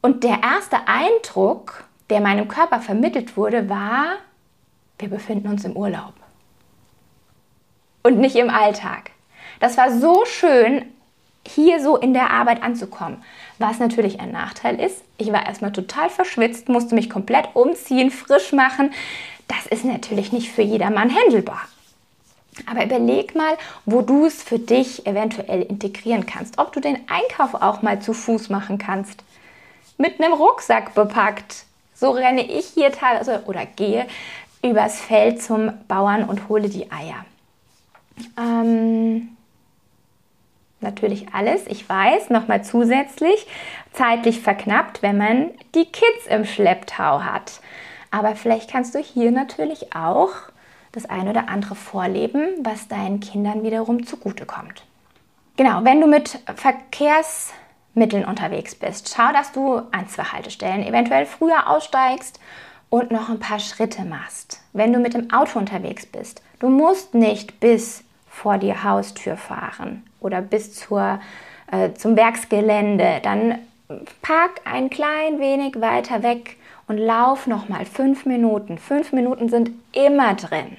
Und 0.03 0.23
der 0.23 0.41
erste 0.43 0.77
Eindruck, 0.87 1.85
der 2.11 2.21
meinem 2.21 2.47
Körper 2.49 2.81
vermittelt 2.81 3.37
wurde, 3.37 3.69
war, 3.69 4.17
wir 4.99 5.09
befinden 5.09 5.49
uns 5.49 5.65
im 5.65 5.77
Urlaub 5.77 6.15
und 8.03 8.19
nicht 8.19 8.37
im 8.37 8.51
Alltag. 8.51 9.13
Das 9.61 9.77
war 9.77 9.99
so 9.99 10.25
schön, 10.25 10.85
hier 11.47 11.83
so 11.83 11.97
in 11.97 12.13
der 12.13 12.31
Arbeit 12.31 12.63
anzukommen. 12.63 13.23
Was 13.59 13.79
natürlich 13.79 14.21
ein 14.21 14.33
Nachteil 14.33 14.81
ist, 14.81 15.03
ich 15.17 15.33
war 15.33 15.47
erstmal 15.47 15.73
total 15.73 16.11
verschwitzt, 16.11 16.69
musste 16.69 16.95
mich 16.95 17.11
komplett 17.11 17.49
umziehen, 17.55 18.11
frisch 18.11 18.53
machen. 18.53 18.93
Das 19.49 19.67
ist 19.67 19.85
natürlich 19.85 20.33
nicht 20.33 20.51
für 20.51 20.63
jedermann 20.63 21.15
handelbar. 21.15 21.63
Aber 22.67 22.85
überleg 22.85 23.35
mal, 23.35 23.57
wo 23.87 24.03
du 24.03 24.27
es 24.27 24.43
für 24.43 24.59
dich 24.59 25.07
eventuell 25.07 25.63
integrieren 25.63 26.27
kannst. 26.27 26.59
Ob 26.59 26.73
du 26.73 26.81
den 26.81 26.99
Einkauf 27.09 27.55
auch 27.55 27.83
mal 27.83 28.01
zu 28.01 28.13
Fuß 28.13 28.51
machen 28.51 28.79
kannst. 28.79 29.23
Mit 29.97 30.21
einem 30.21 30.33
Rucksack 30.33 30.95
bepackt. 30.95 31.65
So 31.95 32.11
renne 32.11 32.43
ich 32.43 32.67
hier 32.67 32.93
teilweise 32.93 33.45
oder 33.47 33.65
gehe 33.65 34.07
übers 34.63 35.01
Feld 35.01 35.43
zum 35.43 35.73
Bauern 35.87 36.25
und 36.25 36.49
hole 36.49 36.69
die 36.69 36.91
Eier. 36.91 37.25
Ähm, 38.37 39.37
natürlich 40.81 41.27
alles, 41.33 41.67
ich 41.67 41.89
weiß, 41.89 42.31
nochmal 42.31 42.65
zusätzlich, 42.65 43.47
zeitlich 43.93 44.41
verknappt, 44.41 45.03
wenn 45.03 45.19
man 45.19 45.51
die 45.75 45.87
Kids 45.87 46.27
im 46.29 46.45
Schlepptau 46.45 47.23
hat. 47.23 47.61
Aber 48.11 48.37
vielleicht 48.37 48.71
kannst 48.71 48.95
du 48.95 48.99
hier 48.99 49.31
natürlich 49.31 49.95
auch 49.95 50.31
das 50.93 51.07
eine 51.07 51.31
oder 51.31 51.49
andere 51.49 51.75
vorleben, 51.75 52.49
was 52.63 52.89
deinen 52.89 53.21
Kindern 53.21 53.63
wiederum 53.63 54.07
zugutekommt. 54.07 54.85
Genau, 55.57 55.85
wenn 55.85 56.01
du 56.01 56.07
mit 56.07 56.39
Verkehrsmitteln 56.55 58.25
unterwegs 58.25 58.75
bist, 58.75 59.13
schau, 59.15 59.33
dass 59.33 59.53
du 59.53 59.79
an 59.91 60.09
zwei 60.09 60.23
Haltestellen 60.23 60.87
eventuell 60.87 61.27
früher 61.27 61.69
aussteigst 61.69 62.41
und 62.91 63.11
noch 63.11 63.29
ein 63.29 63.41
paar 63.41 63.59
Schritte 63.59 64.05
machst. 64.05 64.63
Wenn 64.73 64.93
du 64.93 64.99
mit 64.99 65.15
dem 65.15 65.31
Auto 65.33 65.59
unterwegs 65.59 66.07
bist, 66.07 66.43
du 66.61 66.69
musst 66.69 67.15
nicht 67.15 67.61
bis 67.61 68.05
vor 68.43 68.59
die 68.59 68.75
Haustür 68.75 69.37
fahren 69.37 70.05
oder 70.21 70.41
bis 70.41 70.75
zur, 70.75 71.19
äh, 71.71 71.93
zum 71.95 72.17
Werksgelände, 72.17 73.21
dann 73.23 73.59
park 74.23 74.61
ein 74.65 74.91
klein 74.91 75.41
wenig 75.41 75.81
weiter 75.81 76.23
weg 76.23 76.57
und 76.87 76.99
lauf 76.99 77.47
noch 77.47 77.69
mal 77.69 77.85
fünf 77.85 78.27
Minuten. 78.27 78.79
Fünf 78.79 79.13
Minuten 79.13 79.49
sind 79.49 79.71
immer 79.93 80.35
drin. 80.35 80.77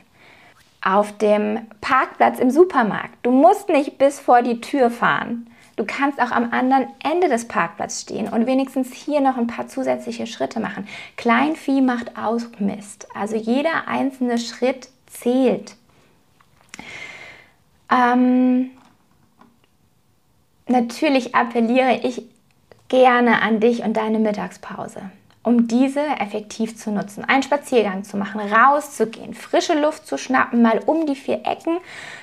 Auf 0.81 1.17
dem 1.17 1.59
Parkplatz 1.81 2.39
im 2.39 2.51
Supermarkt. 2.51 3.17
Du 3.23 3.31
musst 3.31 3.67
nicht 3.67 3.97
bis 3.97 4.19
vor 4.19 4.41
die 4.41 4.61
Tür 4.61 4.89
fahren. 4.89 5.47
Du 5.75 5.85
kannst 5.85 6.21
auch 6.21 6.31
am 6.31 6.51
anderen 6.51 6.87
Ende 7.03 7.29
des 7.29 7.47
Parkplatzes 7.47 8.01
stehen 8.01 8.27
und 8.29 8.47
wenigstens 8.47 8.93
hier 8.93 9.21
noch 9.21 9.37
ein 9.37 9.47
paar 9.47 9.67
zusätzliche 9.67 10.27
Schritte 10.27 10.59
machen. 10.59 10.87
Kleinvieh 11.17 11.81
macht 11.81 12.17
auch 12.17 12.59
Mist. 12.59 13.07
Also 13.13 13.35
jeder 13.35 13.87
einzelne 13.87 14.37
Schritt 14.37 14.89
zählt. 15.07 15.75
Ähm, 17.91 18.71
natürlich 20.67 21.35
appelliere 21.35 21.99
ich 22.03 22.23
gerne 22.87 23.41
an 23.41 23.59
dich 23.59 23.83
und 23.83 23.95
deine 23.97 24.19
Mittagspause, 24.19 25.11
um 25.43 25.67
diese 25.67 26.01
effektiv 26.19 26.75
zu 26.75 26.91
nutzen. 26.91 27.23
Einen 27.23 27.43
Spaziergang 27.43 28.03
zu 28.03 28.17
machen, 28.17 28.41
rauszugehen, 28.41 29.33
frische 29.33 29.79
Luft 29.79 30.07
zu 30.07 30.17
schnappen, 30.17 30.61
mal 30.61 30.79
um 30.85 31.05
die 31.05 31.15
vier 31.15 31.41
Ecken 31.45 31.77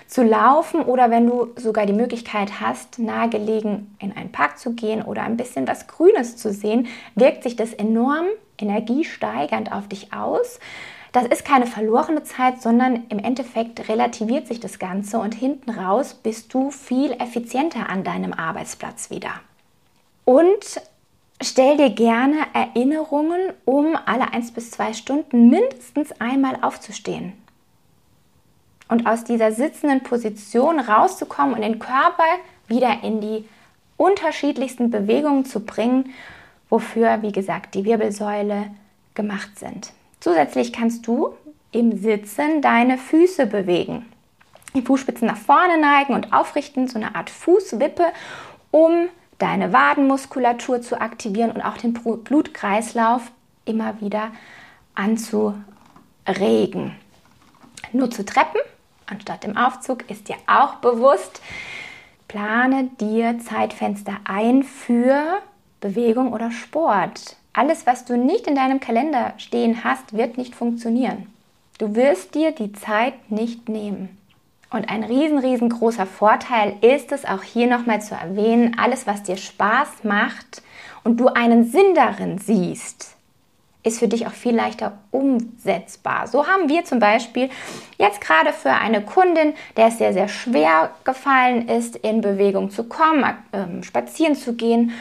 zu 0.06 0.22
laufen 0.22 0.82
oder 0.82 1.10
wenn 1.10 1.26
du 1.26 1.52
sogar 1.56 1.86
die 1.86 1.92
Möglichkeit 1.92 2.60
hast, 2.60 2.98
nahegelegen 2.98 3.96
in 4.00 4.16
einen 4.16 4.32
Park 4.32 4.58
zu 4.58 4.74
gehen 4.74 5.02
oder 5.02 5.22
ein 5.22 5.36
bisschen 5.36 5.66
was 5.66 5.86
Grünes 5.86 6.36
zu 6.36 6.52
sehen, 6.52 6.88
wirkt 7.14 7.42
sich 7.42 7.56
das 7.56 7.72
enorm 7.72 8.26
energiesteigernd 8.58 9.72
auf 9.72 9.88
dich 9.88 10.12
aus. 10.12 10.58
Das 11.16 11.24
ist 11.24 11.46
keine 11.46 11.66
verlorene 11.66 12.24
Zeit, 12.24 12.60
sondern 12.60 13.04
im 13.08 13.18
Endeffekt 13.18 13.88
relativiert 13.88 14.46
sich 14.46 14.60
das 14.60 14.78
Ganze 14.78 15.18
und 15.18 15.34
hinten 15.34 15.70
raus 15.70 16.12
bist 16.12 16.52
du 16.52 16.70
viel 16.70 17.12
effizienter 17.12 17.88
an 17.88 18.04
deinem 18.04 18.34
Arbeitsplatz 18.34 19.08
wieder. 19.08 19.30
Und 20.26 20.78
stell 21.40 21.78
dir 21.78 21.88
gerne 21.88 22.36
Erinnerungen, 22.52 23.40
um 23.64 23.96
alle 24.04 24.30
eins 24.34 24.52
bis 24.52 24.70
zwei 24.70 24.92
Stunden 24.92 25.48
mindestens 25.48 26.12
einmal 26.20 26.58
aufzustehen. 26.60 27.32
Und 28.90 29.06
aus 29.06 29.24
dieser 29.24 29.52
sitzenden 29.52 30.02
Position 30.02 30.78
rauszukommen 30.78 31.54
und 31.54 31.62
den 31.62 31.78
Körper 31.78 32.24
wieder 32.68 33.02
in 33.02 33.22
die 33.22 33.48
unterschiedlichsten 33.96 34.90
Bewegungen 34.90 35.46
zu 35.46 35.60
bringen, 35.60 36.12
wofür, 36.68 37.22
wie 37.22 37.32
gesagt, 37.32 37.74
die 37.74 37.86
Wirbelsäule 37.86 38.66
gemacht 39.14 39.58
sind. 39.58 39.95
Zusätzlich 40.20 40.72
kannst 40.72 41.06
du 41.06 41.34
im 41.72 41.98
Sitzen 41.98 42.62
deine 42.62 42.98
Füße 42.98 43.46
bewegen. 43.46 44.06
Die 44.74 44.82
Fußspitzen 44.82 45.26
nach 45.26 45.36
vorne 45.36 45.78
neigen 45.78 46.14
und 46.14 46.32
aufrichten, 46.32 46.88
so 46.88 46.98
eine 46.98 47.14
Art 47.14 47.30
Fußwippe, 47.30 48.06
um 48.70 49.08
deine 49.38 49.72
Wadenmuskulatur 49.72 50.80
zu 50.80 51.00
aktivieren 51.00 51.50
und 51.50 51.62
auch 51.62 51.76
den 51.76 51.92
Blutkreislauf 51.92 53.22
immer 53.64 54.00
wieder 54.00 54.30
anzuregen. 54.94 55.62
Nutze 57.92 58.24
Treppen 58.24 58.60
anstatt 59.06 59.44
dem 59.44 59.56
Aufzug, 59.56 60.10
ist 60.10 60.28
dir 60.28 60.36
auch 60.46 60.76
bewusst. 60.76 61.40
Plane 62.28 62.90
dir 63.00 63.38
Zeitfenster 63.38 64.16
ein 64.24 64.62
für 64.62 65.38
Bewegung 65.80 66.32
oder 66.32 66.50
Sport. 66.50 67.36
Alles, 67.56 67.86
was 67.86 68.04
du 68.04 68.18
nicht 68.18 68.46
in 68.46 68.54
deinem 68.54 68.80
Kalender 68.80 69.32
stehen 69.38 69.82
hast, 69.82 70.14
wird 70.14 70.36
nicht 70.36 70.54
funktionieren. 70.54 71.26
Du 71.78 71.94
wirst 71.94 72.34
dir 72.34 72.52
die 72.52 72.72
Zeit 72.72 73.30
nicht 73.30 73.70
nehmen. 73.70 74.18
Und 74.68 74.90
ein 74.90 75.02
riesen, 75.02 75.38
riesengroßer 75.38 76.04
Vorteil 76.04 76.74
ist 76.82 77.12
es 77.12 77.24
auch 77.24 77.42
hier 77.42 77.66
nochmal 77.66 78.02
zu 78.02 78.14
erwähnen, 78.14 78.76
alles, 78.78 79.06
was 79.06 79.22
dir 79.22 79.38
Spaß 79.38 80.04
macht 80.04 80.60
und 81.02 81.18
du 81.18 81.28
einen 81.28 81.64
Sinn 81.64 81.94
darin 81.94 82.36
siehst, 82.36 83.16
ist 83.82 84.00
für 84.00 84.08
dich 84.08 84.26
auch 84.26 84.32
viel 84.32 84.54
leichter 84.54 84.98
umsetzbar. 85.10 86.26
So 86.26 86.46
haben 86.46 86.68
wir 86.68 86.84
zum 86.84 86.98
Beispiel 86.98 87.48
jetzt 87.96 88.20
gerade 88.20 88.52
für 88.52 88.72
eine 88.72 89.00
Kundin, 89.00 89.54
der 89.78 89.86
es 89.86 89.96
sehr, 89.96 90.12
sehr 90.12 90.28
schwer 90.28 90.90
gefallen 91.04 91.68
ist, 91.70 91.96
in 91.96 92.20
Bewegung 92.20 92.70
zu 92.70 92.84
kommen, 92.84 93.24
äh, 93.52 93.82
spazieren 93.82 94.34
zu 94.34 94.56
gehen, 94.56 94.92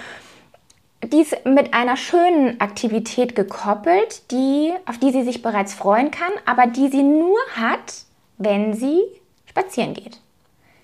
dies 1.10 1.36
mit 1.44 1.74
einer 1.74 1.98
schönen 1.98 2.60
Aktivität 2.60 3.36
gekoppelt, 3.36 4.32
die, 4.32 4.74
auf 4.86 4.98
die 4.98 5.12
sie 5.12 5.24
sich 5.24 5.42
bereits 5.42 5.74
freuen 5.74 6.12
kann, 6.12 6.32
aber 6.46 6.68
die 6.68 6.90
sie 6.90 7.04
nur 7.04 7.40
hat, 7.56 7.94
wenn 8.38 8.74
sie 8.74 9.02
spazieren 9.46 9.94
geht. 9.94 10.20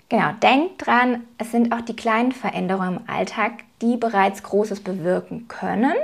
Genau, 0.08 0.32
denk 0.42 0.78
dran, 0.78 1.24
es 1.38 1.52
sind 1.52 1.72
auch 1.72 1.80
die 1.80 1.96
kleinen 1.96 2.32
Veränderungen 2.32 2.98
im 2.98 3.14
Alltag, 3.14 3.52
die 3.80 3.96
bereits 3.96 4.42
Großes 4.42 4.80
bewirken 4.80 5.48
können, 5.48 5.94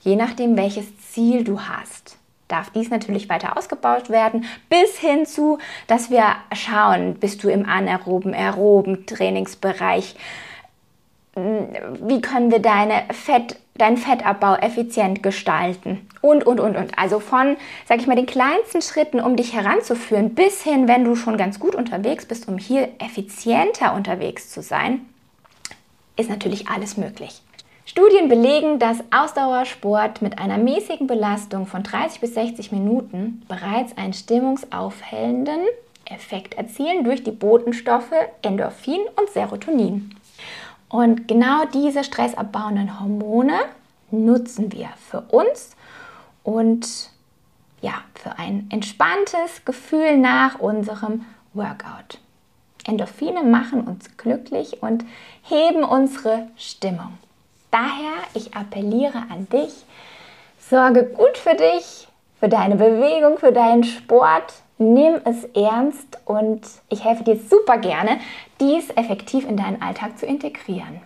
je 0.00 0.14
nachdem, 0.14 0.56
welches 0.56 0.86
Ziel 1.10 1.42
du 1.42 1.60
hast. 1.60 2.18
Darf 2.46 2.70
dies 2.70 2.88
natürlich 2.88 3.28
weiter 3.28 3.58
ausgebaut 3.58 4.10
werden, 4.10 4.46
bis 4.70 4.96
hin 4.98 5.26
zu, 5.26 5.58
dass 5.86 6.10
wir 6.10 6.36
schauen, 6.54 7.16
bist 7.16 7.44
du 7.44 7.48
im 7.48 7.68
anaeroben, 7.68 8.32
aeroben 8.32 9.06
Trainingsbereich, 9.06 10.14
wie 11.34 12.20
können 12.20 12.50
wir 12.50 12.58
deine 12.58 13.02
Fett, 13.12 13.56
deinen 13.76 13.96
Fettabbau 13.96 14.54
effizient 14.56 15.22
gestalten 15.22 16.08
und, 16.20 16.46
und, 16.46 16.58
und, 16.60 16.76
und. 16.76 16.98
Also 16.98 17.20
von, 17.20 17.56
sag 17.86 18.00
ich 18.00 18.06
mal, 18.06 18.16
den 18.16 18.26
kleinsten 18.26 18.82
Schritten, 18.82 19.20
um 19.20 19.36
dich 19.36 19.54
heranzuführen, 19.54 20.34
bis 20.34 20.62
hin, 20.62 20.88
wenn 20.88 21.04
du 21.04 21.14
schon 21.14 21.36
ganz 21.36 21.60
gut 21.60 21.74
unterwegs 21.74 22.26
bist, 22.26 22.48
um 22.48 22.58
hier 22.58 22.88
effizienter 22.98 23.94
unterwegs 23.94 24.50
zu 24.50 24.62
sein, 24.62 25.06
ist 26.16 26.30
natürlich 26.30 26.68
alles 26.68 26.96
möglich. 26.96 27.40
Studien 27.86 28.28
belegen, 28.28 28.78
dass 28.78 28.98
Ausdauersport 29.10 30.20
mit 30.20 30.38
einer 30.38 30.58
mäßigen 30.58 31.06
Belastung 31.06 31.66
von 31.66 31.82
30 31.82 32.20
bis 32.20 32.34
60 32.34 32.70
Minuten 32.70 33.42
bereits 33.48 33.96
einen 33.96 34.12
stimmungsaufhellenden 34.12 35.60
Effekt 36.04 36.54
erzielen 36.54 37.04
durch 37.04 37.22
die 37.22 37.30
Botenstoffe 37.30 38.12
Endorphin 38.42 39.00
und 39.16 39.30
Serotonin. 39.30 40.17
Und 40.88 41.28
genau 41.28 41.64
diese 41.72 42.04
stressabbauenden 42.04 42.98
Hormone 42.98 43.58
nutzen 44.10 44.72
wir 44.72 44.88
für 45.10 45.20
uns 45.20 45.76
und 46.42 47.10
ja, 47.80 47.94
für 48.14 48.38
ein 48.38 48.68
entspanntes 48.70 49.64
Gefühl 49.64 50.16
nach 50.16 50.58
unserem 50.58 51.24
Workout. 51.52 52.18
Endorphine 52.86 53.42
machen 53.42 53.82
uns 53.82 54.16
glücklich 54.16 54.82
und 54.82 55.04
heben 55.42 55.84
unsere 55.84 56.48
Stimmung. 56.56 57.18
Daher, 57.70 58.14
ich 58.34 58.56
appelliere 58.56 59.24
an 59.30 59.46
dich, 59.50 59.84
sorge 60.58 61.04
gut 61.04 61.36
für 61.36 61.54
dich, 61.54 62.08
für 62.40 62.48
deine 62.48 62.76
Bewegung, 62.76 63.38
für 63.38 63.52
deinen 63.52 63.84
Sport. 63.84 64.54
Nimm 64.78 65.20
es 65.24 65.44
ernst 65.54 66.18
und 66.24 66.60
ich 66.88 67.04
helfe 67.04 67.24
dir 67.24 67.36
super 67.36 67.78
gerne, 67.78 68.18
dies 68.60 68.90
effektiv 68.90 69.48
in 69.48 69.56
deinen 69.56 69.82
Alltag 69.82 70.18
zu 70.18 70.26
integrieren. 70.26 71.00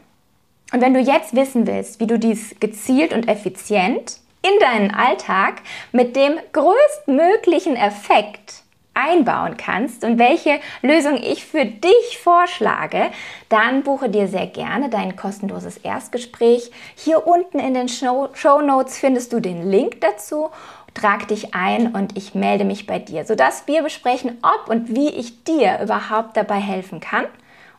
Und 0.73 0.81
wenn 0.81 0.95
du 0.95 1.01
jetzt 1.01 1.35
wissen 1.35 1.67
willst, 1.67 2.01
wie 2.01 2.07
du 2.07 2.19
dies 2.19 2.57
gezielt 2.61 3.13
und 3.13 3.29
effizient 3.29 4.19
in 4.43 4.59
deinen 4.61 4.91
Alltag 4.91 5.63
mit 5.93 6.17
dem 6.17 6.35
größtmöglichen 6.53 7.77
Effekt 7.77 8.63
einbauen 8.95 9.57
kannst 9.57 10.05
und 10.05 10.19
welche 10.19 10.61
Lösung 10.83 11.17
ich 11.17 11.45
für 11.45 11.65
dich 11.65 12.19
vorschlage, 12.23 13.11
dann 13.49 13.83
buche 13.83 14.11
dir 14.11 14.29
sehr 14.29 14.47
gerne 14.47 14.91
dein 14.91 15.17
kostenloses 15.17 15.79
Erstgespräch. 15.79 16.71
Hier 16.95 17.27
unten 17.27 17.59
in 17.59 17.75
den 17.75 17.89
Show, 17.89 18.29
Notes 18.61 18.99
findest 18.99 19.33
du 19.33 19.41
den 19.41 19.71
Link 19.71 20.01
dazu. 20.03 20.51
Trag 20.95 21.29
dich 21.29 21.55
ein 21.55 21.95
und 21.95 22.17
ich 22.17 22.35
melde 22.35 22.65
mich 22.65 22.87
bei 22.87 22.99
dir, 22.99 23.25
sodass 23.25 23.67
wir 23.67 23.83
besprechen, 23.83 24.39
ob 24.43 24.69
und 24.69 24.95
wie 24.95 25.09
ich 25.09 25.45
dir 25.45 25.81
überhaupt 25.83 26.37
dabei 26.37 26.61
helfen 26.61 27.01
kann 27.01 27.27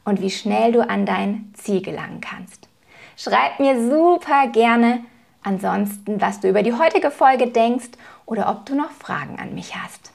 und 0.04 0.22
wie 0.22 0.32
schnell 0.32 0.72
du 0.72 0.88
an 0.88 1.06
dein 1.06 1.54
Ziel 1.54 1.82
gelangen 1.82 2.22
kannst. 2.22 2.68
Schreib 3.16 3.60
mir 3.60 3.90
super 3.90 4.48
gerne 4.48 5.06
ansonsten, 5.44 6.20
was 6.22 6.40
du 6.40 6.50
über 6.50 6.64
die 6.64 6.74
heutige 6.74 7.12
Folge 7.12 7.48
denkst 7.48 7.92
oder 8.26 8.50
ob 8.50 8.66
du 8.66 8.76
noch 8.76 8.92
Fragen 8.92 9.40
an 9.40 9.54
mich 9.54 9.76
hast. 9.76 10.12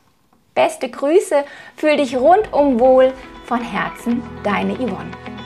Beste 0.54 0.88
Grüße, 0.88 1.44
fühl 1.76 1.96
dich 1.96 2.16
rundum 2.16 2.80
wohl. 2.80 3.12
Von 3.44 3.62
Herzen, 3.62 4.22
deine 4.42 4.74
Yvonne. 4.74 5.37